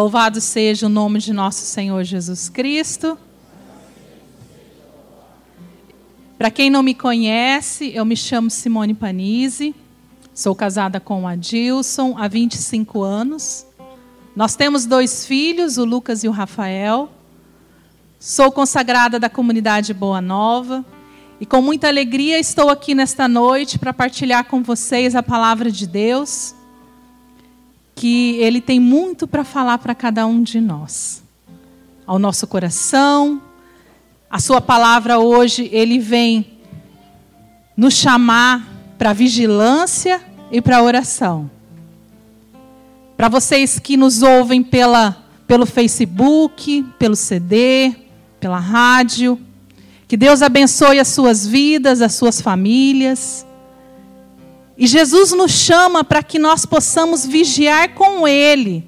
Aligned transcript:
Louvado 0.00 0.40
seja 0.40 0.86
o 0.86 0.88
nome 0.88 1.18
de 1.18 1.30
nosso 1.30 1.60
Senhor 1.66 2.02
Jesus 2.04 2.48
Cristo. 2.48 3.18
Para 6.38 6.50
quem 6.50 6.70
não 6.70 6.82
me 6.82 6.94
conhece, 6.94 7.92
eu 7.94 8.06
me 8.06 8.16
chamo 8.16 8.48
Simone 8.48 8.94
Panise, 8.94 9.74
sou 10.32 10.54
casada 10.54 10.98
com 11.00 11.28
Adilson 11.28 12.14
há 12.16 12.26
25 12.28 13.02
anos. 13.02 13.66
Nós 14.34 14.56
temos 14.56 14.86
dois 14.86 15.26
filhos, 15.26 15.76
o 15.76 15.84
Lucas 15.84 16.24
e 16.24 16.28
o 16.28 16.32
Rafael. 16.32 17.10
Sou 18.18 18.50
consagrada 18.50 19.20
da 19.20 19.28
comunidade 19.28 19.92
Boa 19.92 20.22
Nova 20.22 20.82
e 21.38 21.44
com 21.44 21.60
muita 21.60 21.88
alegria 21.88 22.38
estou 22.38 22.70
aqui 22.70 22.94
nesta 22.94 23.28
noite 23.28 23.78
para 23.78 23.92
partilhar 23.92 24.46
com 24.46 24.62
vocês 24.62 25.14
a 25.14 25.22
palavra 25.22 25.70
de 25.70 25.86
Deus, 25.86 26.54
que 28.00 28.36
Ele 28.36 28.62
tem 28.62 28.80
muito 28.80 29.28
para 29.28 29.44
falar 29.44 29.76
para 29.76 29.94
cada 29.94 30.26
um 30.26 30.42
de 30.42 30.58
nós, 30.58 31.22
ao 32.06 32.18
nosso 32.18 32.46
coração, 32.46 33.42
a 34.30 34.40
sua 34.40 34.58
palavra 34.58 35.18
hoje, 35.18 35.68
ele 35.70 35.98
vem 35.98 36.46
nos 37.76 37.92
chamar 37.92 38.66
para 38.96 39.12
vigilância 39.12 40.18
e 40.50 40.62
para 40.62 40.82
oração. 40.82 41.50
Para 43.18 43.28
vocês 43.28 43.78
que 43.78 43.98
nos 43.98 44.22
ouvem 44.22 44.62
pela, 44.62 45.22
pelo 45.46 45.66
Facebook, 45.66 46.82
pelo 46.98 47.14
CD, 47.14 47.94
pela 48.40 48.58
rádio, 48.58 49.38
que 50.08 50.16
Deus 50.16 50.40
abençoe 50.40 50.98
as 50.98 51.08
suas 51.08 51.46
vidas, 51.46 52.00
as 52.00 52.14
suas 52.14 52.40
famílias. 52.40 53.44
E 54.80 54.86
Jesus 54.86 55.30
nos 55.30 55.52
chama 55.52 56.02
para 56.02 56.24
que 56.24 56.40
nós 56.40 56.66
possamos 56.66 57.24
vigiar 57.24 57.94
com 57.94 58.26
Ele. 58.26 58.84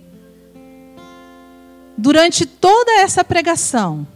Durante 1.96 2.44
toda 2.44 2.90
essa 3.00 3.22
pregação 3.22 4.08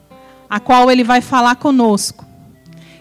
a 0.48 0.60
qual 0.60 0.90
ele 0.90 1.04
vai 1.04 1.20
falar 1.20 1.56
conosco. 1.56 2.24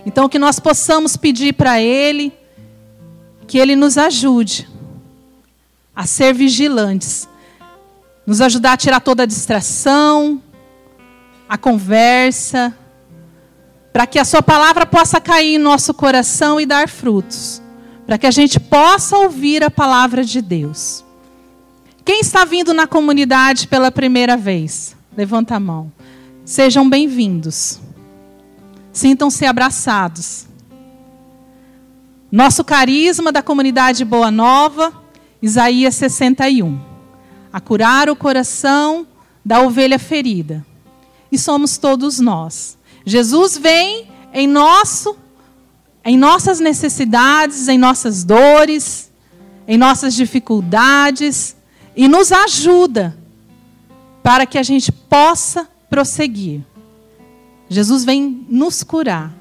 Então, 0.05 0.29
que 0.29 0.37
nós 0.37 0.59
possamos 0.59 1.15
pedir 1.15 1.53
para 1.53 1.81
ele 1.81 2.33
que 3.47 3.57
ele 3.57 3.75
nos 3.75 3.97
ajude 3.97 4.67
a 5.95 6.05
ser 6.05 6.33
vigilantes, 6.33 7.27
nos 8.25 8.41
ajudar 8.41 8.73
a 8.73 8.77
tirar 8.77 8.99
toda 8.99 9.23
a 9.23 9.25
distração, 9.25 10.41
a 11.47 11.57
conversa, 11.57 12.75
para 13.93 14.05
que 14.05 14.19
a 14.19 14.25
sua 14.25 14.41
palavra 14.41 14.85
possa 14.85 15.21
cair 15.21 15.55
em 15.55 15.59
nosso 15.59 15.93
coração 15.93 16.59
e 16.59 16.65
dar 16.65 16.89
frutos, 16.89 17.61
para 18.05 18.17
que 18.17 18.27
a 18.27 18.31
gente 18.31 18.59
possa 18.59 19.17
ouvir 19.17 19.63
a 19.63 19.71
palavra 19.71 20.23
de 20.23 20.41
Deus. 20.41 21.03
Quem 22.03 22.19
está 22.19 22.45
vindo 22.45 22.73
na 22.73 22.85
comunidade 22.85 23.67
pela 23.67 23.91
primeira 23.91 24.37
vez? 24.37 24.95
Levanta 25.17 25.55
a 25.55 25.59
mão. 25.59 25.91
Sejam 26.43 26.87
bem-vindos. 26.87 27.79
Sintam-se 28.93 29.45
abraçados. 29.45 30.45
Nosso 32.31 32.63
carisma 32.63 33.31
da 33.31 33.41
comunidade 33.41 34.05
Boa 34.05 34.29
Nova, 34.29 34.93
Isaías 35.41 35.95
61. 35.95 36.79
A 37.51 37.59
curar 37.59 38.09
o 38.09 38.15
coração 38.15 39.07
da 39.43 39.61
ovelha 39.61 39.97
ferida. 39.97 40.63
E 41.31 41.39
somos 41.39 41.77
todos 41.77 42.19
nós. 42.19 42.77
Jesus 43.03 43.57
vem 43.57 44.07
em 44.33 44.47
nosso 44.47 45.17
em 46.05 46.15
nossas 46.15 46.59
necessidades, 46.59 47.67
em 47.67 47.79
nossas 47.79 48.23
dores, 48.23 49.11
em 49.67 49.75
nossas 49.75 50.13
dificuldades 50.13 51.55
e 51.95 52.07
nos 52.07 52.31
ajuda 52.31 53.17
para 54.21 54.45
que 54.45 54.59
a 54.59 54.63
gente 54.63 54.91
possa 54.91 55.67
prosseguir. 55.89 56.61
Jesus 57.67 58.05
vem 58.05 58.45
nos 58.47 58.83
curar. 58.83 59.33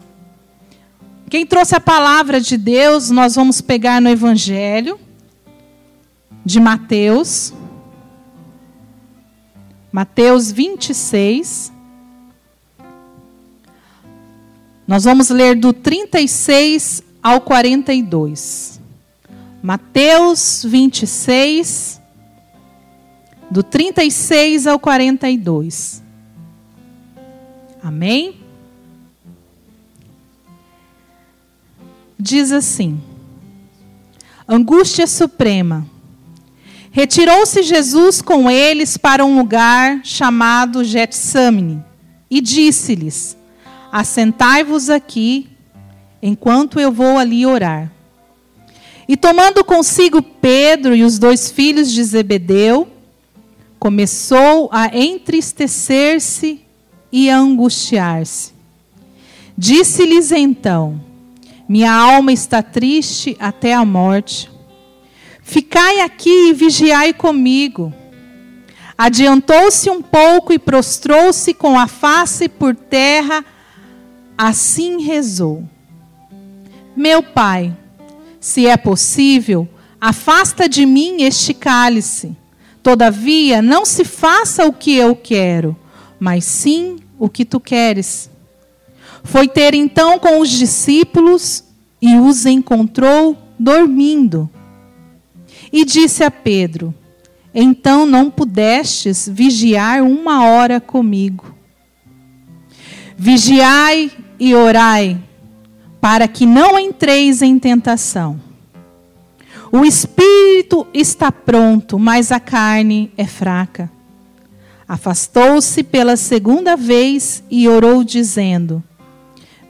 Quem 1.29 1.45
trouxe 1.45 1.75
a 1.75 1.81
palavra 1.81 2.41
de 2.41 2.57
Deus, 2.57 3.11
nós 3.11 3.35
vamos 3.35 3.61
pegar 3.61 4.01
no 4.01 4.09
Evangelho 4.09 4.99
de 6.45 6.59
Mateus. 6.61 7.53
Mateus 9.93 10.51
26. 10.51 11.74
Nós 14.87 15.05
vamos 15.05 15.31
ler 15.31 15.57
do 15.57 15.73
36 15.73 17.03
ao 17.23 17.41
42. 17.41 18.81
Mateus 19.63 20.63
26, 20.63 22.01
do 23.51 23.63
36 23.63 24.67
ao 24.67 24.79
42. 24.79 26.03
Amém? 27.83 28.37
Diz 32.19 32.53
assim: 32.53 33.01
Angústia 34.47 35.07
suprema. 35.07 35.87
Retirou-se 36.91 37.63
Jesus 37.63 38.21
com 38.21 38.51
eles 38.51 38.99
para 38.99 39.25
um 39.25 39.39
lugar 39.39 40.03
chamado 40.05 40.85
Getsamne 40.85 41.83
e 42.31 42.43
disse-lhes: 42.43 43.37
Assentai-vos 43.97 44.91
aqui, 44.91 45.49
enquanto 46.21 46.81
eu 46.81 46.91
vou 46.91 47.17
ali 47.17 47.47
orar. 47.47 47.93
E 49.07 49.17
tomando 49.17 49.63
consigo 49.63 50.21
Pedro 50.21 50.97
e 50.97 51.05
os 51.05 51.17
dois 51.17 51.49
filhos 51.49 51.93
de 51.93 52.03
Zebedeu, 52.03 52.89
começou 53.79 54.69
a 54.73 54.89
entristecer-se 54.99 56.61
e 57.13 57.31
a 57.31 57.39
angustiar-se. 57.39 58.53
Disse-lhes 59.57 60.33
então: 60.33 61.01
Minha 61.69 61.93
alma 61.93 62.33
está 62.33 62.65
triste 62.65 63.37
até 63.39 63.75
a 63.75 63.85
morte. 63.85 64.51
Ficai 65.41 66.01
aqui 66.01 66.49
e 66.49 66.53
vigiai 66.53 67.15
comigo. 67.15 67.95
Adiantou-se 68.99 69.89
um 69.89 70.03
pouco 70.03 70.53
e 70.53 70.59
prostrou-se 70.59 71.55
com 71.55 71.79
a 71.79 71.87
face 71.87 72.49
por 72.49 72.75
terra, 72.75 73.45
assim 74.37 75.03
rezou: 75.03 75.65
Meu 76.97 77.23
pai, 77.23 77.77
se 78.41 78.67
é 78.67 78.77
possível, 78.77 79.69
afasta 80.01 80.69
de 80.69 80.85
mim 80.85 81.23
este 81.23 81.55
cálice. 81.55 82.37
Todavia, 82.83 83.63
não 83.63 83.87
se 83.87 84.05
faça 84.05 84.67
o 84.67 84.73
que 84.73 84.95
eu 84.95 85.17
quero, 85.17 85.75
mas 86.21 86.45
sim 86.45 86.99
o 87.19 87.31
que 87.31 87.45
tu 87.45 87.59
queres. 87.59 88.29
Foi 89.23 89.49
ter 89.49 89.73
então 89.73 90.19
com 90.19 90.39
os 90.41 90.51
discípulos 90.51 91.65
e 92.01 92.17
os 92.17 92.45
encontrou 92.45 93.37
dormindo. 93.59 94.51
E 95.73 95.85
disse 95.85 96.23
a 96.23 96.31
Pedro: 96.31 96.95
Então 97.55 98.05
não 98.05 98.31
pudestes 98.31 99.27
vigiar 99.27 100.03
uma 100.03 100.45
hora 100.45 100.79
comigo. 100.79 101.55
Vigiai 103.17 104.11
e 104.45 104.55
orai, 104.55 105.19
para 106.03 106.29
que 106.29 106.45
não 106.45 106.79
entreis 106.79 107.41
em 107.41 107.59
tentação. 107.59 108.39
O 109.73 109.87
espírito 109.87 110.87
está 110.93 111.33
pronto, 111.33 111.99
mas 111.99 112.31
a 112.31 112.39
carne 112.39 113.11
é 113.17 113.27
fraca. 113.27 113.91
Afastou-se 114.87 115.83
pela 115.83 116.15
segunda 116.15 116.77
vez 116.77 117.43
e 117.51 117.67
orou, 117.67 118.05
dizendo: 118.05 118.85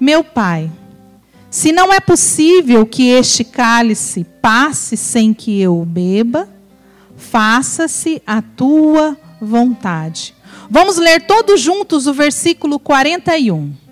Meu 0.00 0.24
pai, 0.24 0.68
se 1.48 1.70
não 1.70 1.92
é 1.92 2.00
possível 2.00 2.84
que 2.84 3.10
este 3.10 3.44
cálice 3.44 4.26
passe 4.42 4.96
sem 4.96 5.32
que 5.32 5.60
eu 5.60 5.84
beba, 5.84 6.48
faça-se 7.16 8.20
a 8.26 8.42
tua 8.42 9.16
vontade. 9.40 10.34
Vamos 10.68 10.96
ler 10.96 11.28
todos 11.28 11.60
juntos 11.60 12.08
o 12.08 12.12
versículo 12.12 12.80
41. 12.80 13.83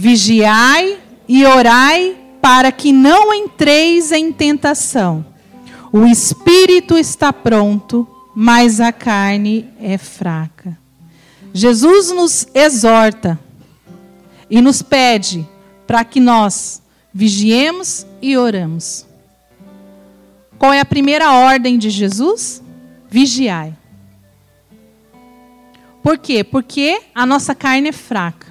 Vigiai 0.00 0.98
e 1.28 1.44
orai 1.44 2.16
para 2.40 2.72
que 2.72 2.90
não 2.90 3.34
entreis 3.34 4.10
em 4.12 4.32
tentação. 4.32 5.26
O 5.92 6.06
espírito 6.06 6.96
está 6.96 7.34
pronto, 7.34 8.08
mas 8.34 8.80
a 8.80 8.92
carne 8.92 9.68
é 9.78 9.98
fraca. 9.98 10.78
Jesus 11.52 12.10
nos 12.12 12.48
exorta 12.54 13.38
e 14.48 14.62
nos 14.62 14.80
pede 14.80 15.46
para 15.86 16.02
que 16.02 16.18
nós 16.18 16.80
vigiemos 17.12 18.06
e 18.22 18.38
oramos. 18.38 19.04
Qual 20.58 20.72
é 20.72 20.80
a 20.80 20.84
primeira 20.86 21.30
ordem 21.30 21.76
de 21.76 21.90
Jesus? 21.90 22.62
Vigiai. 23.10 23.74
Por 26.02 26.16
quê? 26.16 26.42
Porque 26.42 27.02
a 27.14 27.26
nossa 27.26 27.54
carne 27.54 27.90
é 27.90 27.92
fraca. 27.92 28.49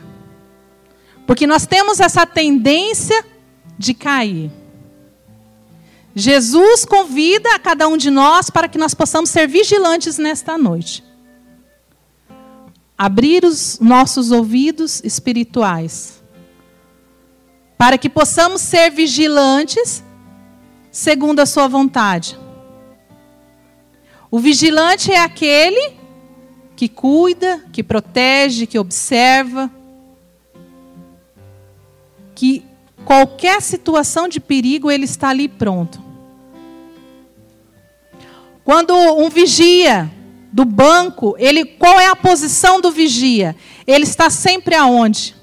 Porque 1.29 1.45
nós 1.45 1.67
temos 1.67 1.99
essa 1.99 2.25
tendência 2.25 3.23
de 3.77 3.93
cair. 3.93 4.49
Jesus 6.15 6.85
convida 6.85 7.53
a 7.53 7.59
cada 7.59 7.87
um 7.87 7.97
de 7.97 8.09
nós 8.09 8.49
para 8.49 8.67
que 8.67 8.79
nós 8.79 8.95
possamos 8.95 9.29
ser 9.29 9.47
vigilantes 9.47 10.17
nesta 10.17 10.57
noite. 10.57 11.03
abrir 12.97 13.45
os 13.45 13.79
nossos 13.79 14.31
ouvidos 14.31 15.03
espirituais, 15.05 16.21
para 17.77 17.95
que 17.95 18.09
possamos 18.09 18.59
ser 18.59 18.89
vigilantes 18.89 20.03
segundo 20.91 21.41
a 21.41 21.45
Sua 21.45 21.67
vontade. 21.67 22.37
O 24.31 24.39
vigilante 24.39 25.11
é 25.11 25.19
aquele 25.19 25.93
que 26.75 26.89
cuida, 26.89 27.63
que 27.71 27.83
protege, 27.83 28.65
que 28.65 28.79
observa, 28.79 29.71
que 32.39 32.63
qualquer 33.03 33.61
situação 33.61 34.29
de 34.29 34.39
perigo 34.39 34.89
ele 34.89 35.03
está 35.03 35.27
ali 35.27 35.49
pronto. 35.49 36.01
Quando 38.63 38.93
um 38.93 39.29
vigia 39.29 40.09
do 40.49 40.63
banco, 40.63 41.35
ele 41.37 41.65
qual 41.65 41.99
é 41.99 42.07
a 42.07 42.15
posição 42.15 42.79
do 42.79 42.91
vigia? 42.91 43.57
Ele 43.85 44.05
está 44.05 44.29
sempre 44.29 44.73
aonde? 44.73 45.35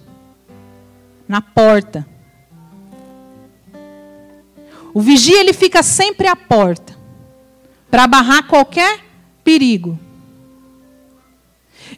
Na 1.29 1.43
porta. 1.43 2.09
O 4.95 5.03
vigia 5.03 5.39
ele 5.39 5.53
fica 5.53 5.83
sempre 5.83 6.27
à 6.27 6.35
porta 6.35 6.97
para 7.91 8.07
barrar 8.07 8.47
qualquer 8.47 9.01
perigo. 9.45 9.99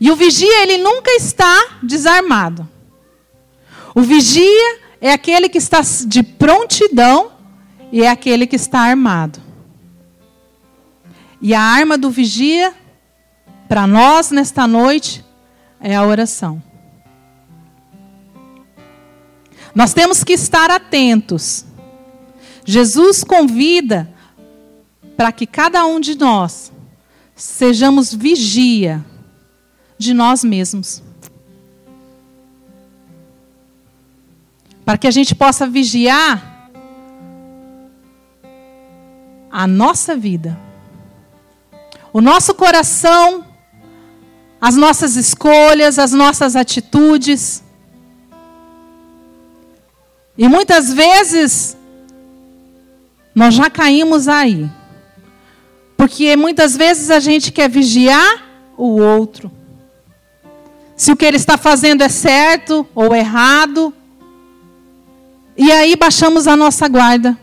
E 0.01 0.11
o 0.11 0.17
vigia 0.17 0.63
ele 0.65 0.79
nunca 0.79 1.13
está 1.13 1.79
desarmado. 1.85 2.69
O 3.95 4.01
vigia 4.01 4.88
é 5.01 5.13
aquele 5.13 5.49
que 5.49 5.59
está 5.59 5.81
de 6.07 6.23
prontidão 6.23 7.33
e 7.93 8.03
é 8.03 8.11
aquele 8.11 8.47
que 8.47 8.57
está 8.57 8.81
armado. 8.81 9.41
E 11.41 11.55
a 11.55 11.61
arma 11.61 11.97
do 11.97 12.11
vigia 12.11 12.75
para 13.69 13.87
nós 13.87 14.31
nesta 14.31 14.67
noite 14.67 15.25
é 15.81 15.95
a 15.95 16.05
oração. 16.05 16.63
Nós 19.75 19.95
temos 19.95 20.25
que 20.25 20.33
estar 20.33 20.71
atentos 20.71 21.65
Jesus 22.69 23.25
convida 23.25 24.15
para 25.17 25.33
que 25.33 25.47
cada 25.47 25.87
um 25.87 25.99
de 25.99 26.15
nós 26.15 26.71
sejamos 27.35 28.13
vigia 28.13 29.03
de 29.97 30.13
nós 30.13 30.45
mesmos. 30.45 31.03
Para 34.89 34.97
que 34.97 35.07
a 35.07 35.11
gente 35.11 35.35
possa 35.35 35.67
vigiar 35.67 36.71
a 39.51 39.67
nossa 39.67 40.17
vida, 40.17 40.59
o 42.11 42.23
nosso 42.23 42.55
coração, 42.55 43.45
as 44.59 44.77
nossas 44.77 45.15
escolhas, 45.15 45.99
as 45.99 46.13
nossas 46.13 46.57
atitudes. 46.57 47.63
E 50.39 50.49
muitas 50.49 50.91
vezes 50.91 51.77
nós 53.35 53.53
já 53.53 53.69
caímos 53.69 54.27
aí. 54.27 54.71
Porque 55.99 56.35
muitas 56.35 56.75
vezes 56.75 57.11
a 57.11 57.21
gente 57.21 57.53
quer 57.53 57.69
vigiar 57.69 58.43
o 58.75 58.99
outro. 58.99 59.53
Se 60.97 61.13
o 61.13 61.17
que 61.17 61.27
ele 61.27 61.37
está 61.37 61.59
fazendo 61.59 62.01
é 62.01 62.09
certo 62.09 62.89
ou 62.95 63.15
errado. 63.15 63.93
E 65.59 65.73
aí 65.73 65.97
baixamos 65.97 66.47
a 66.47 66.57
nossa 66.57 66.87
guarda. 66.87 67.37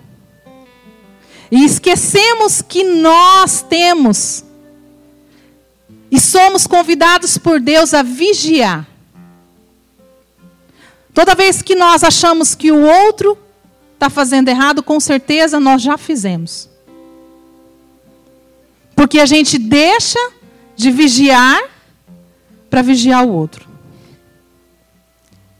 E 1.52 1.66
esquecemos 1.66 2.62
que 2.62 2.82
nós 2.82 3.62
temos 3.62 4.46
e 6.10 6.18
somos 6.18 6.66
convidados 6.66 7.38
por 7.38 7.60
Deus 7.60 7.94
a 7.94 8.02
vigiar. 8.02 8.88
Toda 11.14 11.36
vez 11.36 11.62
que 11.62 11.76
nós 11.76 12.06
achamos 12.06 12.56
que 12.56 12.72
o 12.72 12.82
outro 12.82 13.38
está 13.94 14.10
fazendo 14.10 14.48
errado, 14.48 14.82
com 14.82 14.98
certeza 14.98 15.60
nós 15.60 15.82
já 15.82 15.98
fizemos. 15.98 16.70
Porque 18.96 19.20
a 19.20 19.26
gente 19.26 19.58
deixa 19.58 20.20
de 20.74 20.90
vigiar 20.90 21.62
para 22.70 22.82
vigiar 22.82 23.26
o 23.26 23.32
outro. 23.32 23.68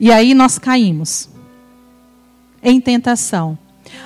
E 0.00 0.10
aí 0.10 0.32
nós 0.32 0.58
caímos 0.58 1.35
em 2.66 2.80
tentação. 2.80 3.56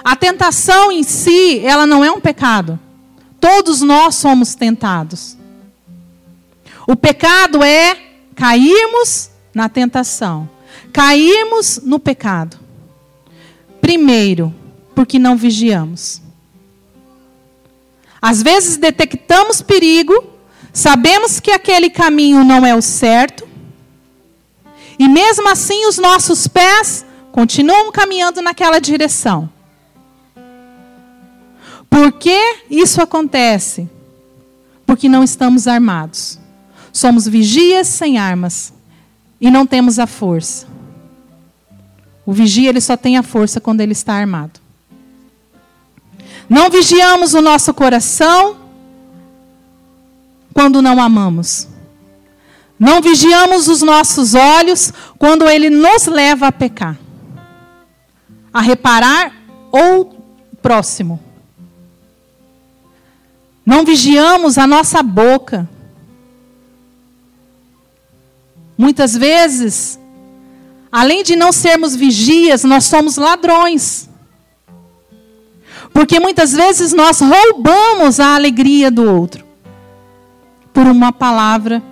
A 0.05 0.15
tentação 0.15 0.93
em 0.93 1.03
si, 1.03 1.61
ela 1.65 1.87
não 1.87 2.05
é 2.05 2.11
um 2.13 2.21
pecado. 2.21 2.79
Todos 3.41 3.81
nós 3.81 4.17
somos 4.17 4.55
tentados. 4.55 5.35
O 6.87 6.95
pecado 6.95 7.65
é 7.65 7.97
cairmos 8.35 9.31
na 9.55 9.71
tentação, 9.71 10.49
cairmos 10.93 11.81
no 11.83 11.99
pecado. 11.99 12.59
Primeiro, 13.81 14.55
porque 14.95 15.19
não 15.19 15.39
vigiamos. 15.39 16.21
Às 18.21 18.43
vezes 18.43 18.77
detectamos 18.77 19.63
perigo, 19.63 20.23
sabemos 20.71 21.41
que 21.41 21.51
aquele 21.51 21.89
caminho 21.89 22.45
não 22.45 22.67
é 22.67 22.75
o 22.75 22.83
certo, 22.83 23.49
e 24.99 25.09
mesmo 25.09 25.49
assim 25.49 25.87
os 25.87 25.97
nossos 25.97 26.47
pés 26.47 27.07
continuam 27.33 27.91
caminhando 27.93 28.41
naquela 28.43 28.79
direção. 28.79 29.49
Por 31.89 32.13
que 32.13 32.65
isso 32.71 33.03
acontece? 33.03 33.89
Porque 34.87 35.09
não 35.09 35.25
estamos 35.25 35.67
armados. 35.67 36.39
Somos 36.93 37.27
vigias 37.27 37.87
sem 37.87 38.19
armas 38.19 38.73
e 39.41 39.51
não 39.51 39.67
temos 39.67 39.99
a 39.99 40.07
força. 40.07 40.67
O 42.27 42.33
vigia 42.33 42.69
ele 42.69 42.81
só 42.81 42.97
tem 42.97 43.17
a 43.17 43.23
força 43.23 43.61
quando 43.61 43.81
ele 43.81 43.93
está 43.93 44.15
armado. 44.15 44.61
Não 46.49 46.69
vigiamos 46.71 47.35
o 47.35 47.41
nosso 47.41 47.73
coração 47.73 48.57
quando 50.53 50.83
não 50.83 51.01
amamos. 51.01 51.69
Não 52.79 53.01
vigiamos 53.01 53.69
os 53.69 53.83
nossos 53.83 54.35
olhos 54.35 54.93
quando 55.19 55.49
ele 55.49 55.69
nos 55.71 56.07
leva 56.07 56.47
a 56.47 56.53
pecar, 56.53 56.99
a 58.53 58.61
reparar 58.61 59.33
ou 59.71 60.17
próximo. 60.61 61.21
Não 63.65 63.85
vigiamos 63.85 64.59
a 64.59 64.67
nossa 64.67 65.03
boca. 65.03 65.69
Muitas 68.77 69.15
vezes 69.17 70.01
Além 70.93 71.23
de 71.23 71.37
não 71.37 71.53
sermos 71.53 71.95
vigias, 71.95 72.65
nós 72.65 72.85
somos 72.85 73.17
ladrões. 73.17 74.09
Porque 75.93 76.19
muitas 76.19 76.53
vezes 76.53 76.93
nós 76.93 77.21
roubamos 77.21 78.19
a 78.19 78.35
alegria 78.35 78.91
do 78.91 79.05
outro 79.05 79.45
por 80.73 80.87
uma 80.87 81.13
palavra 81.13 81.83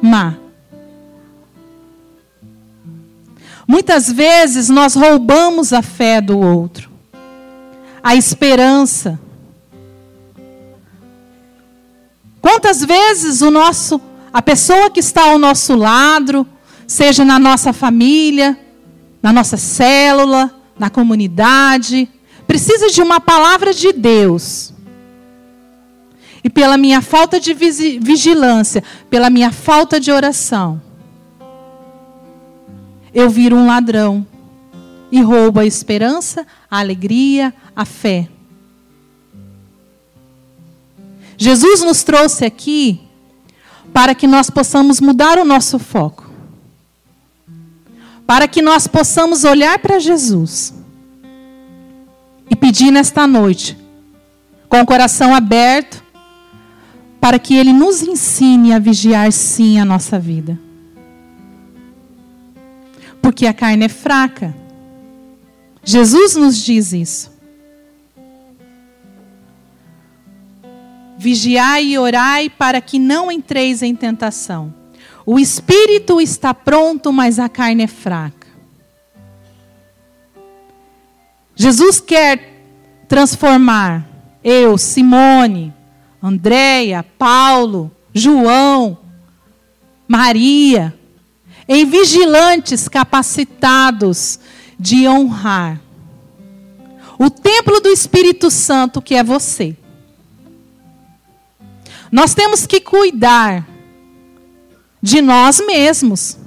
má. 0.00 0.34
Muitas 3.66 4.10
vezes 4.10 4.68
nós 4.68 4.94
roubamos 4.94 5.72
a 5.72 5.82
fé 5.82 6.20
do 6.20 6.38
outro, 6.38 6.90
a 8.02 8.14
esperança. 8.14 9.18
Quantas 12.40 12.84
vezes 12.84 13.42
o 13.42 13.50
nosso 13.50 14.00
a 14.36 14.42
pessoa 14.42 14.90
que 14.90 15.00
está 15.00 15.30
ao 15.30 15.38
nosso 15.38 15.74
lado, 15.74 16.46
seja 16.86 17.24
na 17.24 17.38
nossa 17.38 17.72
família, 17.72 18.54
na 19.22 19.32
nossa 19.32 19.56
célula, 19.56 20.54
na 20.78 20.90
comunidade. 20.90 22.06
Precisa 22.46 22.90
de 22.90 23.00
uma 23.00 23.18
palavra 23.18 23.72
de 23.72 23.94
Deus. 23.94 24.74
E 26.44 26.50
pela 26.50 26.76
minha 26.76 27.00
falta 27.00 27.40
de 27.40 27.54
vigilância, 27.54 28.84
pela 29.08 29.30
minha 29.30 29.50
falta 29.50 29.98
de 29.98 30.12
oração, 30.12 30.82
eu 33.16 33.28
viro 33.28 33.56
um 33.56 33.66
ladrão 33.66 34.24
e 35.10 35.20
roubo 35.20 35.58
a 35.58 35.66
esperança, 35.66 36.46
a 36.70 36.78
alegria, 36.78 37.52
a 37.74 37.84
fé. 37.84 38.28
Jesus 41.36 41.82
nos 41.82 42.04
trouxe 42.04 42.44
aqui 42.44 43.00
para 43.92 44.14
que 44.14 44.26
nós 44.26 44.50
possamos 44.50 45.00
mudar 45.00 45.38
o 45.38 45.44
nosso 45.44 45.78
foco 45.78 46.26
para 48.26 48.48
que 48.48 48.60
nós 48.60 48.86
possamos 48.86 49.44
olhar 49.44 49.78
para 49.78 50.00
Jesus 50.00 50.74
e 52.50 52.56
pedir 52.56 52.90
nesta 52.90 53.26
noite, 53.26 53.78
com 54.68 54.80
o 54.80 54.86
coração 54.86 55.34
aberto, 55.34 56.02
para 57.20 57.38
que 57.38 57.54
Ele 57.54 57.72
nos 57.72 58.02
ensine 58.02 58.72
a 58.72 58.78
vigiar 58.78 59.30
sim 59.32 59.78
a 59.78 59.84
nossa 59.84 60.18
vida. 60.18 60.65
Porque 63.26 63.44
a 63.44 63.52
carne 63.52 63.86
é 63.86 63.88
fraca. 63.88 64.54
Jesus 65.82 66.36
nos 66.36 66.64
diz 66.64 66.92
isso. 66.92 67.32
Vigiai 71.18 71.86
e 71.86 71.98
orai 71.98 72.48
para 72.48 72.80
que 72.80 73.00
não 73.00 73.28
entreis 73.28 73.82
em 73.82 73.96
tentação. 73.96 74.72
O 75.26 75.40
espírito 75.40 76.20
está 76.20 76.54
pronto, 76.54 77.12
mas 77.12 77.40
a 77.40 77.48
carne 77.48 77.82
é 77.82 77.88
fraca. 77.88 78.46
Jesus 81.56 81.98
quer 81.98 82.62
transformar 83.08 84.06
eu, 84.44 84.78
Simone, 84.78 85.74
Andréia, 86.22 87.04
Paulo, 87.18 87.90
João, 88.14 88.96
Maria, 90.06 90.95
em 91.68 91.84
vigilantes 91.84 92.88
capacitados 92.88 94.38
de 94.78 95.08
honrar 95.08 95.80
o 97.18 97.30
templo 97.30 97.80
do 97.80 97.88
Espírito 97.88 98.50
Santo 98.50 99.00
que 99.00 99.14
é 99.14 99.24
você. 99.24 99.76
Nós 102.12 102.34
temos 102.34 102.66
que 102.66 102.80
cuidar 102.80 103.66
de 105.02 105.20
nós 105.20 105.60
mesmos. 105.66 106.38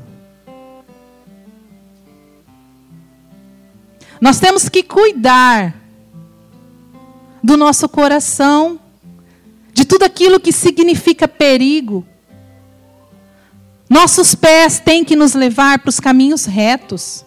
Nós 4.22 4.40
temos 4.40 4.68
que 4.68 4.84
cuidar 4.84 5.76
do 7.42 7.56
nosso 7.56 7.88
coração, 7.88 8.80
de 9.74 9.86
tudo 9.86 10.04
aquilo 10.04 10.40
que 10.40 10.52
significa 10.52 11.28
perigo. 11.28 12.06
Nossos 13.90 14.36
pés 14.36 14.80
têm 14.80 15.04
que 15.04 15.16
nos 15.16 15.34
levar 15.34 15.80
para 15.80 15.90
os 15.90 16.00
caminhos 16.00 16.46
retos. 16.46 17.26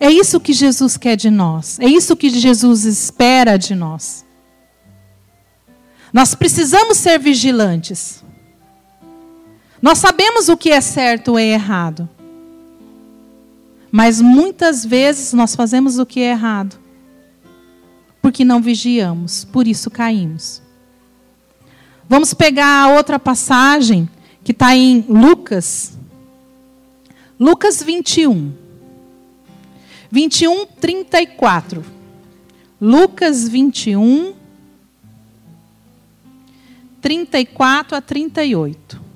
É 0.00 0.10
isso 0.10 0.40
que 0.40 0.52
Jesus 0.54 0.96
quer 0.96 1.16
de 1.16 1.28
nós. 1.28 1.78
É 1.80 1.86
isso 1.86 2.16
que 2.16 2.30
Jesus 2.30 2.84
espera 2.84 3.58
de 3.58 3.74
nós. 3.74 4.24
Nós 6.12 6.34
precisamos 6.34 6.96
ser 6.96 7.18
vigilantes. 7.18 8.24
Nós 9.82 9.98
sabemos 9.98 10.48
o 10.48 10.56
que 10.56 10.70
é 10.70 10.80
certo 10.80 11.32
ou 11.32 11.38
é 11.38 11.44
errado. 11.44 12.08
Mas 13.90 14.20
muitas 14.20 14.84
vezes 14.84 15.32
nós 15.32 15.54
fazemos 15.54 15.98
o 15.98 16.06
que 16.06 16.20
é 16.20 16.30
errado. 16.30 16.78
Porque 18.22 18.44
não 18.44 18.62
vigiamos, 18.62 19.44
por 19.44 19.66
isso 19.66 19.90
caímos. 19.90 20.62
Vamos 22.08 22.32
pegar 22.32 22.84
a 22.84 22.94
outra 22.94 23.18
passagem 23.18 24.08
que 24.42 24.52
está 24.52 24.74
em 24.74 25.04
Lucas. 25.08 25.98
Lucas 27.38 27.82
21. 27.82 28.52
21, 30.10 30.66
34. 30.66 31.84
Lucas 32.80 33.46
21, 33.46 34.32
34 37.02 37.96
a 37.96 38.00
38. 38.00 39.07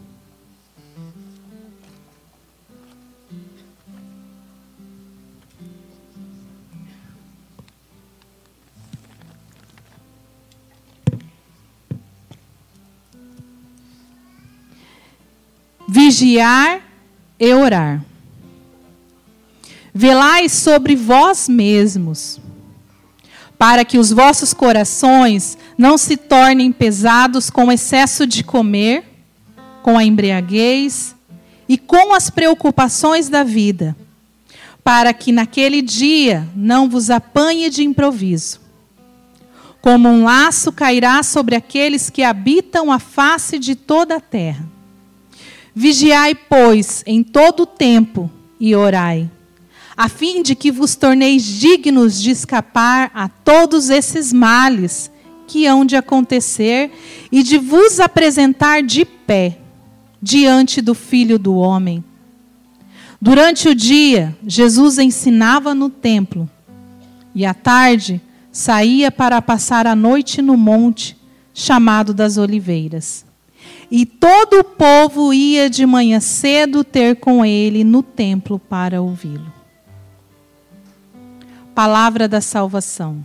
Vigiar 15.94 16.80
e 17.38 17.52
orar. 17.52 18.02
Velai 19.92 20.48
sobre 20.48 20.96
vós 20.96 21.50
mesmos, 21.50 22.40
para 23.58 23.84
que 23.84 23.98
os 23.98 24.10
vossos 24.10 24.54
corações 24.54 25.58
não 25.76 25.98
se 25.98 26.16
tornem 26.16 26.72
pesados 26.72 27.50
com 27.50 27.66
o 27.66 27.72
excesso 27.72 28.26
de 28.26 28.42
comer, 28.42 29.04
com 29.82 29.98
a 29.98 30.02
embriaguez 30.02 31.14
e 31.68 31.76
com 31.76 32.14
as 32.14 32.30
preocupações 32.30 33.28
da 33.28 33.44
vida, 33.44 33.94
para 34.82 35.12
que 35.12 35.30
naquele 35.30 35.82
dia 35.82 36.48
não 36.56 36.88
vos 36.88 37.10
apanhe 37.10 37.68
de 37.68 37.84
improviso. 37.84 38.62
Como 39.82 40.08
um 40.08 40.24
laço 40.24 40.72
cairá 40.72 41.22
sobre 41.22 41.54
aqueles 41.54 42.08
que 42.08 42.22
habitam 42.22 42.90
a 42.90 42.98
face 42.98 43.58
de 43.58 43.74
toda 43.74 44.16
a 44.16 44.20
terra. 44.20 44.71
Vigiai, 45.74 46.34
pois, 46.34 47.02
em 47.06 47.22
todo 47.22 47.60
o 47.64 47.66
tempo 47.66 48.30
e 48.60 48.74
orai 48.74 49.30
a 49.96 50.08
fim 50.08 50.42
de 50.42 50.54
que 50.54 50.70
vos 50.70 50.96
torneis 50.96 51.44
dignos 51.44 52.20
de 52.20 52.30
escapar 52.30 53.10
a 53.14 53.28
todos 53.28 53.90
esses 53.90 54.32
males 54.32 55.10
que 55.46 55.66
hão 55.66 55.84
de 55.84 55.96
acontecer 55.96 56.90
e 57.30 57.42
de 57.42 57.58
vos 57.58 58.00
apresentar 58.00 58.82
de 58.82 59.04
pé 59.04 59.58
diante 60.20 60.80
do 60.80 60.94
Filho 60.94 61.38
do 61.38 61.54
Homem. 61.54 62.02
Durante 63.20 63.68
o 63.68 63.74
dia, 63.74 64.36
Jesus 64.46 64.98
ensinava 64.98 65.74
no 65.74 65.90
templo 65.90 66.48
e 67.34 67.44
à 67.44 67.54
tarde 67.54 68.20
saía 68.50 69.10
para 69.10 69.40
passar 69.40 69.86
a 69.86 69.94
noite 69.94 70.40
no 70.40 70.56
monte 70.56 71.16
chamado 71.54 72.14
das 72.14 72.38
Oliveiras. 72.38 73.24
E 73.92 74.04
todo 74.04 74.60
o 74.60 74.64
povo 74.64 75.32
ia 75.32 75.70
de 75.70 75.86
manhã 75.86 76.18
cedo 76.18 76.82
ter 76.82 77.16
com 77.16 77.44
ele 77.44 77.84
no 77.84 78.02
templo 78.02 78.58
para 78.58 79.00
ouvi-lo 79.00 79.62
palavra 81.74 82.28
da 82.28 82.40
salvação. 82.40 83.24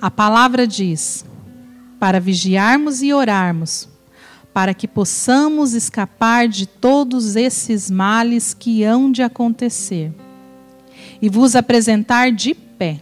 A 0.00 0.10
palavra 0.10 0.66
diz: 0.66 1.24
para 1.98 2.20
vigiarmos 2.20 3.02
e 3.02 3.12
orarmos, 3.12 3.88
para 4.52 4.74
que 4.74 4.88
possamos 4.88 5.74
escapar 5.74 6.48
de 6.48 6.66
todos 6.66 7.36
esses 7.36 7.90
males 7.90 8.54
que 8.54 8.84
hão 8.84 9.10
de 9.10 9.22
acontecer, 9.22 10.12
e 11.20 11.28
vos 11.28 11.54
apresentar 11.54 12.32
de 12.32 12.54
pé. 12.54 13.00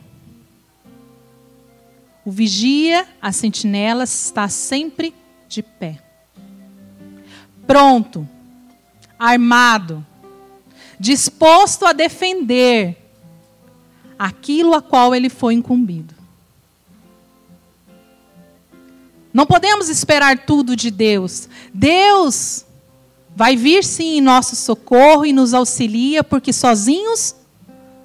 O 2.24 2.30
vigia, 2.30 3.06
a 3.20 3.32
sentinela, 3.32 4.04
está 4.04 4.48
sempre 4.48 5.14
de 5.48 5.62
pé. 5.62 6.02
Pronto, 7.66 8.28
armado, 9.18 10.04
disposto 10.98 11.86
a 11.86 11.92
defender 11.92 12.96
aquilo 14.18 14.74
a 14.74 14.82
qual 14.82 15.14
ele 15.14 15.28
foi 15.28 15.54
incumbido. 15.54 16.14
Não 19.32 19.46
podemos 19.46 19.88
esperar 19.88 20.44
tudo 20.44 20.74
de 20.74 20.90
Deus. 20.90 21.48
Deus 21.72 22.66
vai 23.34 23.56
vir 23.56 23.84
sim 23.84 24.18
em 24.18 24.20
nosso 24.20 24.56
socorro 24.56 25.24
e 25.24 25.32
nos 25.32 25.54
auxilia, 25.54 26.24
porque 26.24 26.52
sozinhos 26.52 27.34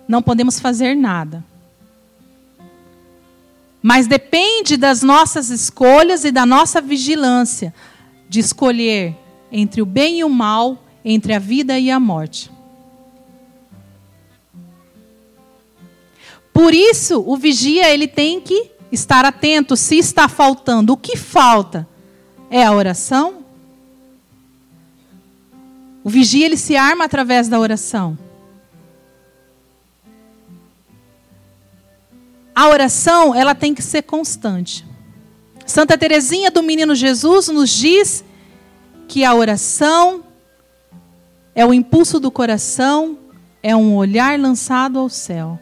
não 0.08 0.22
podemos 0.22 0.60
fazer 0.60 0.96
nada. 0.96 1.44
Mas 3.88 4.08
depende 4.08 4.78
das 4.78 5.04
nossas 5.04 5.52
escolhas 5.52 6.26
e 6.26 6.32
da 6.32 6.44
nossa 6.44 6.82
vigilância 6.82 7.72
de 8.28 8.40
escolher 8.40 9.16
entre 9.52 9.80
o 9.80 9.86
bem 9.86 10.22
e 10.22 10.24
o 10.24 10.30
mal, 10.30 10.84
entre 11.06 11.36
a 11.36 11.38
vida 11.38 11.78
e 11.78 11.92
a 11.92 12.00
morte. 12.00 12.50
Por 16.52 16.74
isso, 16.74 17.24
o 17.28 17.38
vigia 17.38 17.88
ele 17.94 18.08
tem 18.08 18.42
que 18.42 18.72
estar 18.92 19.24
atento 19.24 19.78
se 19.78 20.00
está 20.00 20.28
faltando. 20.28 20.94
O 20.94 20.98
que 20.98 21.16
falta? 21.16 21.88
É 22.50 22.66
a 22.66 22.74
oração? 22.74 23.46
O 26.04 26.10
vigia 26.10 26.44
ele 26.44 26.58
se 26.58 26.76
arma 26.76 27.06
através 27.06 27.48
da 27.48 27.60
oração. 27.60 28.18
A 32.56 32.70
oração, 32.70 33.36
ela 33.36 33.54
tem 33.54 33.76
que 33.76 33.82
ser 33.82 34.04
constante. 34.04 34.86
Santa 35.66 35.98
Teresinha 35.98 36.50
do 36.50 36.64
Menino 36.64 36.96
Jesus 36.96 37.50
nos 37.50 37.70
diz 37.70 38.24
que 39.10 39.26
a 39.26 39.36
oração 39.36 40.24
é 41.54 41.66
o 41.66 41.74
impulso 41.74 42.18
do 42.18 42.32
coração, 42.32 43.18
é 43.62 43.76
um 43.76 43.96
olhar 43.96 44.40
lançado 44.40 45.00
ao 45.00 45.10
céu. 45.10 45.60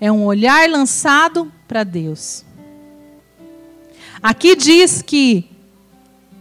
É 0.00 0.10
um 0.10 0.24
olhar 0.24 0.70
lançado 0.70 1.52
para 1.68 1.84
Deus. 1.84 2.46
Aqui 4.22 4.56
diz 4.56 5.02
que 5.02 5.50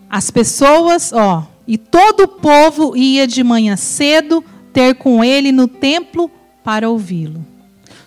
as 0.09 0.31
pessoas, 0.31 1.11
ó, 1.11 1.45
e 1.67 1.77
todo 1.77 2.21
o 2.21 2.27
povo 2.27 2.95
ia 2.95 3.27
de 3.27 3.43
manhã 3.43 3.75
cedo 3.75 4.43
ter 4.71 4.95
com 4.95 5.21
ele 5.21 5.51
no 5.51 5.67
templo 5.67 6.31
para 6.63 6.89
ouvi-lo. 6.89 7.45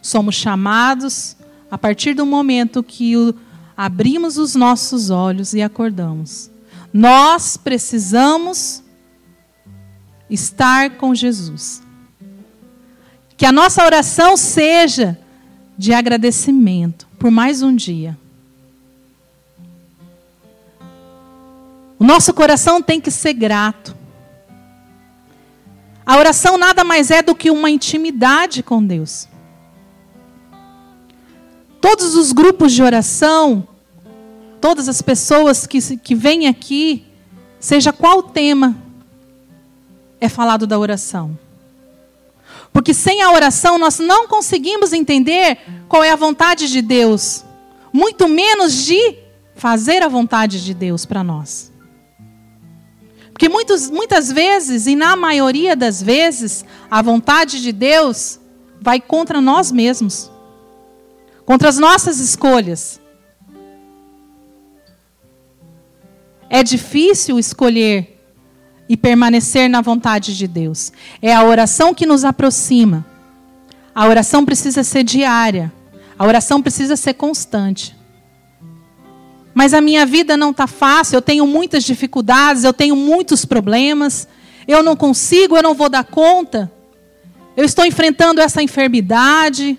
Somos 0.01 0.35
chamados 0.35 1.37
a 1.73 1.79
partir 1.79 2.13
do 2.13 2.27
momento 2.27 2.83
que 2.83 3.17
o, 3.17 3.35
abrimos 3.75 4.37
os 4.37 4.55
nossos 4.55 5.09
olhos 5.09 5.55
e 5.55 5.63
acordamos. 5.63 6.51
Nós 6.93 7.57
precisamos 7.57 8.83
estar 10.29 10.99
com 10.99 11.15
Jesus. 11.15 11.83
Que 13.39 13.47
a 13.47 13.51
nossa 13.51 13.83
oração 13.87 14.37
seja 14.37 15.19
de 15.79 15.95
agradecimento 15.95 17.09
por 17.19 17.31
mais 17.31 17.63
um 17.63 17.75
dia. 17.75 18.19
O 21.99 22.05
nosso 22.05 22.35
coração 22.35 22.83
tem 22.83 23.01
que 23.01 23.11
ser 23.11 23.33
grato. 23.33 23.97
A 26.05 26.19
oração 26.19 26.59
nada 26.59 26.85
mais 26.85 27.11
é 27.11 27.23
do 27.23 27.35
que 27.35 27.51
uma 27.51 27.71
intimidade 27.71 28.63
com 28.63 28.85
Deus. 28.85 29.32
Todos 31.83 32.15
os 32.15 32.31
grupos 32.31 32.73
de 32.73 32.81
oração, 32.81 33.67
todas 34.61 34.89
as 34.89 35.03
pessoas 35.03 35.67
que, 35.67 35.81
que 35.99 36.15
vêm 36.15 36.47
aqui, 36.47 37.05
seja 37.59 37.93
qual 37.93 38.19
o 38.19 38.23
tema, 38.23 38.77
é 40.21 40.29
falado 40.29 40.65
da 40.65 40.79
oração. 40.79 41.37
Porque 42.73 42.95
sem 42.95 43.21
a 43.21 43.33
oração 43.33 43.79
nós 43.79 43.99
não 43.99 44.29
conseguimos 44.29 44.93
entender 44.93 45.59
qual 45.89 46.05
é 46.05 46.11
a 46.11 46.17
vontade 46.17 46.71
de 46.71 46.81
Deus, 46.81 47.45
muito 47.93 48.29
menos 48.29 48.73
de 48.85 49.19
fazer 49.57 50.05
a 50.05 50.09
vontade 50.09 50.65
de 50.65 50.73
Deus 50.73 51.05
para 51.05 51.25
nós. 51.25 51.73
Porque 53.33 53.49
muitos, 53.49 53.91
muitas 53.91 54.31
vezes, 54.31 54.87
e 54.87 54.95
na 54.95 55.17
maioria 55.17 55.75
das 55.75 56.01
vezes, 56.01 56.65
a 56.89 57.03
vontade 57.03 57.61
de 57.61 57.73
Deus 57.73 58.39
vai 58.81 59.01
contra 59.01 59.41
nós 59.41 59.73
mesmos, 59.73 60.31
contra 61.45 61.69
as 61.69 61.79
nossas 61.79 62.19
escolhas. 62.19 63.01
É 66.49 66.63
difícil 66.63 67.39
escolher 67.39 68.21
e 68.89 68.97
permanecer 68.97 69.71
na 69.71 69.81
vontade 69.81 70.37
de 70.37 70.47
Deus. 70.47 70.93
É 71.21 71.35
a 71.35 71.45
oração 71.45 71.95
que 71.95 72.05
nos 72.05 72.25
aproxima. 72.25 73.07
A 73.95 74.07
oração 74.07 74.45
precisa 74.45 74.85
ser 74.85 75.03
diária. 75.03 75.73
A 76.19 76.27
oração 76.27 76.61
precisa 76.61 76.95
ser 76.95 77.15
constante. 77.15 77.97
Mas 79.55 79.75
a 79.75 79.81
minha 79.81 80.07
vida 80.07 80.37
não 80.37 80.51
está 80.51 80.67
fácil, 80.67 81.17
eu 81.17 81.23
tenho 81.23 81.47
muitas 81.47 81.85
dificuldades, 81.85 82.65
eu 82.65 82.73
tenho 82.73 82.97
muitos 82.97 83.45
problemas, 83.45 84.27
eu 84.67 84.83
não 84.83 84.97
consigo, 84.97 85.57
eu 85.57 85.63
não 85.63 85.75
vou 85.75 85.89
dar 85.89 86.05
conta. 86.05 86.73
Eu 87.57 87.65
estou 87.65 87.85
enfrentando 87.85 88.41
essa 88.41 88.63
enfermidade, 88.63 89.79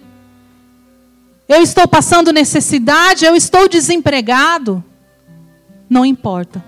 eu 1.47 1.61
estou 1.61 1.87
passando 1.87 2.31
necessidade, 2.31 3.25
eu 3.25 3.35
estou 3.35 3.67
desempregado. 3.67 4.83
Não 5.89 6.05
importa. 6.05 6.63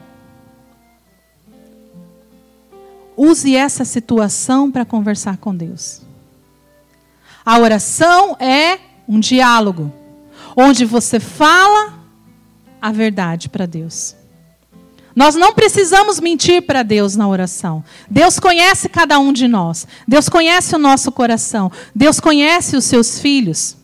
Use 3.18 3.56
essa 3.56 3.86
situação 3.86 4.70
para 4.70 4.86
conversar 4.86 5.38
com 5.38 5.56
Deus. 5.56 6.02
A 7.46 7.58
oração 7.60 8.36
é 8.40 8.80
um 9.08 9.20
diálogo, 9.20 9.92
onde 10.56 10.84
você 10.84 11.20
fala 11.20 11.94
a 12.82 12.92
verdade 12.92 13.50
para 13.50 13.66
Deus. 13.66 14.16
Nós 15.16 15.34
não 15.34 15.54
precisamos 15.54 16.20
mentir 16.20 16.64
para 16.64 16.84
Deus 16.84 17.16
na 17.16 17.26
oração. 17.28 17.84
Deus 18.10 18.38
conhece 18.38 18.90
cada 18.90 19.18
um 19.18 19.32
de 19.32 19.48
nós. 19.48 19.88
Deus 20.06 20.28
conhece 20.28 20.76
o 20.76 20.80
nosso 20.80 21.10
coração. 21.10 21.72
Deus 21.96 22.20
conhece 22.20 22.76
os 22.76 22.84
seus 22.84 23.18
filhos. 23.18 23.78